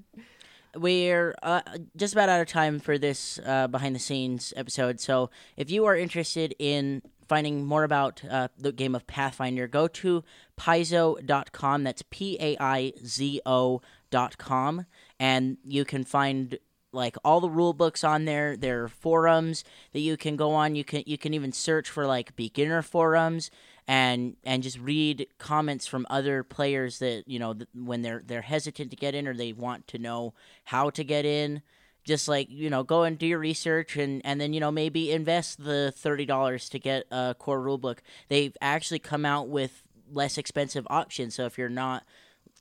We're 0.77 1.35
uh, 1.43 1.63
just 1.97 2.15
about 2.15 2.29
out 2.29 2.41
of 2.41 2.49
time 2.49 2.79
for 2.79 2.99
this 2.99 3.39
uh, 3.45 3.69
behind 3.69 3.95
the 3.95 4.01
scenes 4.01 4.53
episode. 4.57 5.01
So 5.01 5.31
if 5.57 5.71
you 5.71 5.85
are 5.87 5.97
interested 5.97 6.55
in 6.59 7.03
finding 7.29 7.65
more 7.65 7.85
about 7.85 8.23
uh, 8.29 8.49
the 8.59 8.73
game 8.73 8.95
of 8.95 9.07
Pathfinder, 9.07 9.67
go 9.67 9.89
to 9.89 10.25
paizo.com. 10.59 11.85
That's 11.85 12.03
P 12.11 12.37
A 12.41 12.57
I 12.61 12.93
Z 13.05 13.41
O.com. 13.47 14.87
And 15.19 15.57
you 15.65 15.85
can 15.85 16.05
find 16.05 16.59
like 16.93 17.17
all 17.25 17.41
the 17.41 17.49
rule 17.49 17.73
books 17.73 18.05
on 18.05 18.27
there 18.27 18.55
there 18.55 18.85
are 18.85 18.89
forums 18.89 19.65
that 19.93 20.01
you 20.01 20.15
can 20.17 20.37
go 20.37 20.53
on 20.53 20.75
you 20.75 20.85
can 20.85 21.03
you 21.07 21.17
can 21.17 21.33
even 21.33 21.51
search 21.51 21.89
for 21.89 22.07
like 22.07 22.37
beginner 22.37 22.83
forums 22.83 23.51
and 23.89 24.37
and 24.45 24.63
just 24.63 24.79
read 24.79 25.27
comments 25.39 25.87
from 25.87 26.07
other 26.09 26.43
players 26.43 26.99
that 27.01 27.25
you 27.27 27.39
know 27.39 27.55
th- 27.55 27.69
when 27.75 28.03
they're 28.03 28.23
they're 28.25 28.43
hesitant 28.43 28.91
to 28.91 28.97
get 28.97 29.15
in 29.15 29.27
or 29.27 29.35
they 29.35 29.53
want 29.53 29.87
to 29.89 29.99
know 29.99 30.35
how 30.65 30.91
to 30.91 31.05
get 31.05 31.25
in. 31.25 31.63
Just 32.05 32.27
like 32.27 32.49
you 32.51 32.71
know 32.71 32.83
go 32.83 33.03
and 33.03 33.19
do 33.19 33.27
your 33.27 33.39
research 33.39 33.97
and 33.97 34.23
and 34.25 34.41
then 34.41 34.53
you 34.53 34.61
know 34.61 34.73
maybe 34.73 35.13
invest 35.13 35.63
the 35.63 35.93
$30 35.97 36.71
to 36.71 36.79
get 36.79 37.05
a 37.11 37.35
core 37.39 37.61
rulebook. 37.61 37.99
They've 38.29 38.57
actually 38.61 38.99
come 38.99 39.25
out 39.25 39.49
with 39.49 39.83
less 40.11 40.37
expensive 40.39 40.87
options. 40.91 41.35
So 41.35 41.47
if 41.47 41.59
you're 41.59 41.69
not 41.69 42.05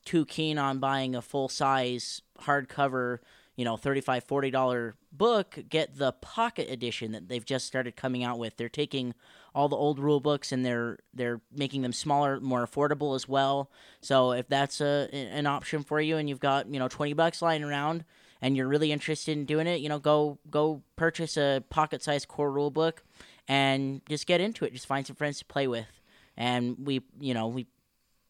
too 0.05 0.25
keen 0.25 0.57
on 0.57 0.79
buying 0.79 1.15
a 1.15 1.21
full 1.21 1.49
size 1.49 2.21
hardcover 2.41 3.19
you 3.55 3.65
know 3.65 3.77
35 3.77 4.23
40 4.23 4.51
dollar 4.51 4.95
book 5.11 5.59
get 5.69 5.97
the 5.97 6.13
pocket 6.13 6.69
edition 6.69 7.11
that 7.11 7.27
they've 7.27 7.45
just 7.45 7.67
started 7.67 7.95
coming 7.95 8.23
out 8.23 8.39
with. 8.39 8.57
They're 8.57 8.69
taking 8.69 9.13
all 9.53 9.67
the 9.67 9.75
old 9.75 9.99
rule 9.99 10.19
books 10.19 10.51
and 10.51 10.65
they're 10.65 10.97
they're 11.13 11.41
making 11.55 11.81
them 11.81 11.91
smaller 11.93 12.39
more 12.39 12.65
affordable 12.65 13.15
as 13.15 13.27
well 13.27 13.69
so 13.99 14.31
if 14.31 14.47
that's 14.47 14.79
a 14.81 15.09
an 15.13 15.45
option 15.45 15.83
for 15.83 15.99
you 15.99 16.17
and 16.17 16.29
you've 16.29 16.39
got 16.39 16.67
you 16.73 16.79
know 16.79 16.87
20 16.87 17.13
bucks 17.13 17.41
lying 17.41 17.63
around 17.63 18.05
and 18.41 18.55
you're 18.55 18.67
really 18.67 18.91
interested 18.91 19.33
in 19.37 19.45
doing 19.45 19.67
it 19.67 19.81
you 19.81 19.89
know 19.89 19.99
go 19.99 20.37
go 20.49 20.81
purchase 20.95 21.35
a 21.37 21.61
pocket 21.69 22.01
sized 22.01 22.27
core 22.27 22.51
rule 22.51 22.71
book 22.71 23.03
and 23.47 24.01
just 24.07 24.25
get 24.25 24.39
into 24.39 24.63
it 24.65 24.71
just 24.73 24.85
find 24.87 25.05
some 25.05 25.15
friends 25.15 25.39
to 25.39 25.45
play 25.45 25.67
with 25.67 25.99
and 26.37 26.77
we 26.85 27.01
you 27.19 27.33
know 27.33 27.47
we 27.47 27.67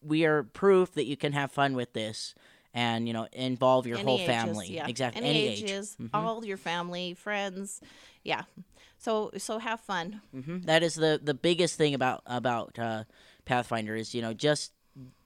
we 0.01 0.25
are 0.25 0.41
proof 0.43 0.93
that 0.93 1.05
you 1.05 1.15
can 1.15 1.33
have 1.33 1.51
fun 1.51 1.75
with 1.75 1.93
this 1.93 2.33
and 2.73 3.07
you 3.07 3.13
know 3.13 3.27
involve 3.33 3.85
your 3.85 3.97
Any 3.99 4.05
whole 4.07 4.15
ages, 4.17 4.25
family 4.27 4.67
yeah. 4.75 4.87
exactly 4.87 5.21
Any, 5.23 5.47
age 5.47 5.63
ages, 5.63 5.97
Mhm. 6.01 6.09
all 6.13 6.43
your 6.43 6.57
family, 6.57 7.13
friends. 7.13 7.79
Yeah. 8.23 8.43
So 9.01 9.31
so 9.37 9.57
have 9.59 9.79
fun. 9.81 10.21
hmm 10.33 10.59
That 10.59 10.83
is 10.83 10.95
the 10.95 11.19
the 11.21 11.33
biggest 11.33 11.75
thing 11.75 11.93
about 11.93 12.21
about 12.25 12.77
uh, 12.79 13.03
Pathfinder 13.45 13.95
is 13.95 14.13
you 14.15 14.21
know 14.21 14.33
just 14.33 14.71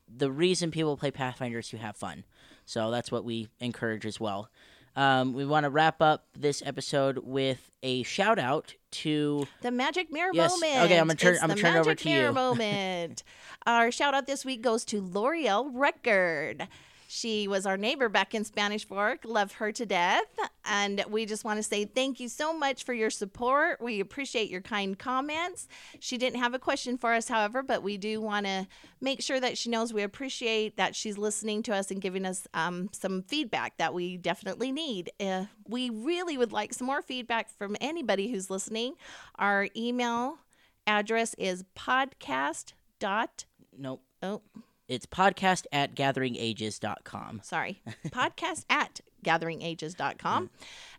the 0.08 0.32
reason 0.32 0.72
people 0.72 0.96
play 0.98 1.12
Pathfinder 1.12 1.60
is 1.60 1.70
to 1.70 1.78
have 1.78 1.96
fun. 1.98 2.24
So 2.66 2.90
that's 2.92 3.12
what 3.12 3.24
we 3.26 3.50
encourage 3.60 4.06
as 4.06 4.20
well. 4.20 4.50
Um, 4.96 5.34
we 5.34 5.46
want 5.46 5.66
to 5.66 5.70
wrap 5.70 6.02
up 6.02 6.26
this 6.40 6.64
episode 6.66 7.18
with 7.18 7.70
a 7.84 8.04
shout 8.04 8.40
out 8.40 8.74
to 8.92 9.46
The 9.62 9.70
magic 9.72 10.10
mirror 10.10 10.32
Yes. 10.34 10.52
moment. 10.52 10.84
Okay, 10.86 10.98
I'm 10.98 11.08
gonna 11.08 11.16
turn- 11.16 11.34
It's 11.34 11.44
I'm 11.44 11.50
the 11.50 11.56
gonna 11.56 11.62
turn 11.68 11.76
it 11.76 11.80
over 11.80 11.90
magic 11.90 12.04
to 12.04 12.10
mirror 12.10 12.28
you. 12.30 12.34
moment. 12.34 13.24
Our 13.68 13.92
shout 13.92 14.14
out 14.14 14.26
this 14.26 14.46
week 14.46 14.62
goes 14.62 14.86
to 14.86 15.02
L'Oreal 15.02 15.70
Record. 15.74 16.70
She 17.16 17.48
was 17.48 17.66
our 17.66 17.78
neighbor 17.78 18.10
back 18.10 18.36
in 18.36 18.44
Spanish 18.44 18.86
Fork. 18.86 19.22
Love 19.24 19.54
her 19.54 19.72
to 19.72 19.86
death. 19.86 20.26
And 20.66 21.02
we 21.10 21.26
just 21.26 21.46
want 21.46 21.58
to 21.60 21.64
say 21.64 21.86
thank 21.86 22.20
you 22.20 22.28
so 22.28 22.54
much 22.54 22.84
for 22.84 22.94
your 22.94 23.10
support. 23.10 23.80
We 23.80 24.02
appreciate 24.02 24.50
your 24.50 24.60
kind 24.60 25.00
comments. 25.00 25.70
She 26.02 26.18
didn't 26.18 26.40
have 26.40 26.54
a 26.54 26.60
question 26.60 26.98
for 26.98 27.14
us, 27.14 27.30
however, 27.30 27.64
but 27.64 27.84
we 27.84 27.96
do 27.96 28.20
want 28.20 28.48
to 28.48 28.68
make 29.00 29.22
sure 29.22 29.40
that 29.40 29.58
she 29.58 29.70
knows 29.70 29.94
we 29.94 30.04
appreciate 30.04 30.76
that 30.76 30.94
she's 30.94 31.18
listening 31.18 31.64
to 31.64 31.74
us 31.74 31.90
and 31.90 32.02
giving 32.02 32.26
us 32.26 32.48
um, 32.54 32.90
some 32.92 33.24
feedback 33.24 33.78
that 33.78 33.94
we 33.94 34.18
definitely 34.18 34.74
need. 34.74 35.10
Uh, 35.18 35.46
we 35.70 35.90
really 35.90 36.38
would 36.38 36.52
like 36.52 36.74
some 36.74 36.88
more 36.88 37.02
feedback 37.02 37.50
from 37.50 37.78
anybody 37.80 38.30
who's 38.30 38.50
listening. 38.50 38.96
Our 39.40 39.70
email 39.74 40.40
address 40.86 41.34
is 41.36 41.64
podcast 41.78 42.74
dot 43.00 43.46
nope 43.78 44.02
oh 44.22 44.42
it's 44.88 45.06
podcast 45.06 45.66
at 45.72 45.96
gatheringages.com. 45.96 47.42
sorry. 47.44 47.82
Podcast 48.08 48.66
at 48.70 49.00
gatheringages.com 49.24 50.50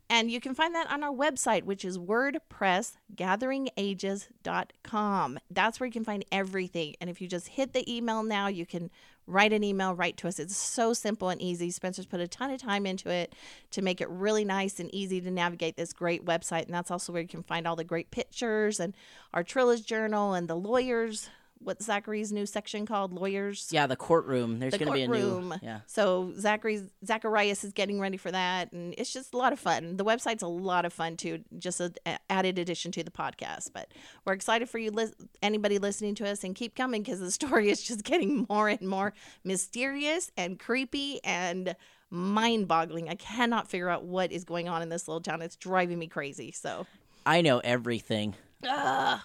and 0.08 0.30
you 0.30 0.40
can 0.40 0.54
find 0.54 0.72
that 0.74 0.90
on 0.90 1.04
our 1.04 1.12
website 1.12 1.64
which 1.64 1.84
is 1.84 1.98
wordpress 1.98 2.96
gatheringages.com 3.14 5.38
that's 5.50 5.78
where 5.78 5.86
you 5.86 5.92
can 5.92 6.04
find 6.04 6.24
everything. 6.32 6.96
And 7.00 7.08
if 7.08 7.20
you 7.20 7.28
just 7.28 7.46
hit 7.48 7.72
the 7.72 7.94
email 7.94 8.24
now 8.24 8.48
you 8.48 8.66
can 8.66 8.90
write 9.26 9.52
an 9.52 9.64
email 9.64 9.94
right 9.94 10.16
to 10.16 10.28
us. 10.28 10.38
It's 10.38 10.56
so 10.56 10.92
simple 10.92 11.30
and 11.30 11.42
easy. 11.42 11.70
Spencer's 11.70 12.06
put 12.06 12.20
a 12.20 12.28
ton 12.28 12.50
of 12.50 12.60
time 12.60 12.86
into 12.86 13.10
it 13.10 13.34
to 13.72 13.82
make 13.82 14.00
it 14.00 14.08
really 14.08 14.44
nice 14.44 14.78
and 14.78 14.94
easy 14.94 15.20
to 15.20 15.30
navigate 15.30 15.76
this 15.76 15.92
great 15.92 16.24
website. 16.24 16.66
And 16.66 16.74
that's 16.74 16.90
also 16.90 17.12
where 17.12 17.22
you 17.22 17.28
can 17.28 17.42
find 17.42 17.66
all 17.66 17.76
the 17.76 17.84
great 17.84 18.10
pictures 18.10 18.78
and 18.78 18.94
Artrilla's 19.34 19.80
journal 19.80 20.34
and 20.34 20.48
the 20.48 20.54
lawyers 20.54 21.28
what 21.58 21.82
zachary's 21.82 22.32
new 22.32 22.46
section 22.46 22.86
called 22.86 23.12
lawyers 23.12 23.68
Yeah, 23.72 23.86
the 23.86 23.96
courtroom. 23.96 24.58
There's 24.60 24.72
the 24.72 24.78
going 24.78 24.88
to 24.88 24.94
be 24.94 25.02
a 25.02 25.08
new 25.08 25.12
courtroom. 25.30 25.54
yeah. 25.62 25.80
So 25.86 26.32
Zachary's 26.38 26.82
Zacharias 27.04 27.64
is 27.64 27.72
getting 27.72 27.98
ready 27.98 28.16
for 28.16 28.30
that, 28.30 28.70
and 28.72 28.94
it's 28.98 29.12
just 29.12 29.34
a 29.34 29.36
lot 29.36 29.52
of 29.52 29.58
fun. 29.58 29.96
The 29.96 30.04
website's 30.04 30.42
a 30.42 30.48
lot 30.48 30.84
of 30.84 30.92
fun 30.92 31.16
too, 31.16 31.42
just 31.58 31.80
an 31.80 31.94
added 32.30 32.58
addition 32.58 32.92
to 32.92 33.02
the 33.02 33.10
podcast. 33.10 33.72
But 33.72 33.92
we're 34.24 34.34
excited 34.34 34.68
for 34.68 34.78
you, 34.78 34.90
lis- 34.90 35.14
anybody 35.42 35.78
listening 35.78 36.14
to 36.16 36.28
us, 36.28 36.44
and 36.44 36.54
keep 36.54 36.76
coming 36.76 37.02
because 37.02 37.20
the 37.20 37.30
story 37.40 37.68
is 37.70 37.82
just 37.82 38.04
getting 38.04 38.46
more 38.48 38.68
and 38.68 38.82
more 38.82 39.12
mysterious 39.44 40.30
and 40.36 40.58
creepy 40.60 41.20
and 41.24 41.74
mind-boggling. 42.10 43.08
I 43.08 43.14
cannot 43.14 43.68
figure 43.68 43.88
out 43.88 44.04
what 44.04 44.30
is 44.30 44.44
going 44.44 44.68
on 44.68 44.82
in 44.82 44.88
this 44.88 45.08
little 45.08 45.20
town. 45.20 45.42
It's 45.42 45.56
driving 45.56 45.98
me 45.98 46.06
crazy. 46.06 46.52
So. 46.52 46.86
I 47.24 47.40
know 47.40 47.58
everything. 47.58 48.34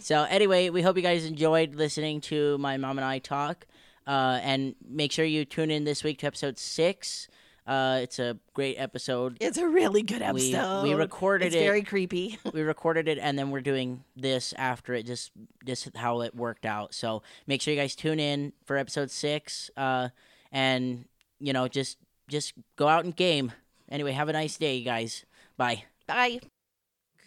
so 0.00 0.24
anyway, 0.24 0.70
we 0.70 0.82
hope 0.82 0.96
you 0.96 1.02
guys 1.02 1.24
enjoyed 1.24 1.74
listening 1.74 2.20
to 2.22 2.58
my 2.58 2.76
mom 2.76 2.98
and 2.98 3.04
I 3.04 3.18
talk. 3.18 3.66
Uh, 4.06 4.40
and 4.42 4.74
make 4.88 5.12
sure 5.12 5.24
you 5.24 5.44
tune 5.44 5.70
in 5.70 5.84
this 5.84 6.02
week 6.02 6.18
to 6.18 6.26
episode 6.26 6.58
six. 6.58 7.28
Uh, 7.66 8.00
it's 8.02 8.18
a 8.18 8.36
great 8.54 8.76
episode. 8.76 9.36
It's 9.40 9.58
a 9.58 9.68
really 9.68 10.02
good 10.02 10.22
episode. 10.22 10.82
we 10.82 10.94
recorded 10.94 11.44
it. 11.44 11.48
it's 11.48 11.56
it- 11.56 11.64
very 11.64 11.82
creepy. 11.82 12.38
we 12.52 12.62
recorded 12.62 13.06
it 13.06 13.18
and 13.18 13.38
then 13.38 13.50
we're 13.50 13.60
doing 13.60 14.02
this 14.16 14.52
after 14.56 14.94
it 14.94 15.06
just 15.06 15.30
just 15.64 15.94
how 15.96 16.22
it 16.22 16.34
worked 16.34 16.66
out 16.66 16.94
so 16.94 17.22
make 17.46 17.62
sure 17.62 17.72
you 17.72 17.78
guys 17.78 17.94
tune 17.94 18.18
in 18.18 18.52
for 18.64 18.76
episode 18.76 19.10
six 19.10 19.70
uh 19.76 20.08
and 20.50 21.04
you 21.38 21.52
know 21.52 21.68
just 21.68 21.98
just 22.28 22.54
go 22.76 22.88
out 22.88 23.04
and 23.04 23.14
game 23.14 23.52
anyway 23.88 24.12
have 24.12 24.28
a 24.28 24.32
nice 24.32 24.56
day 24.56 24.76
you 24.76 24.84
guys 24.84 25.24
bye 25.56 25.84
Bye. 26.08 26.40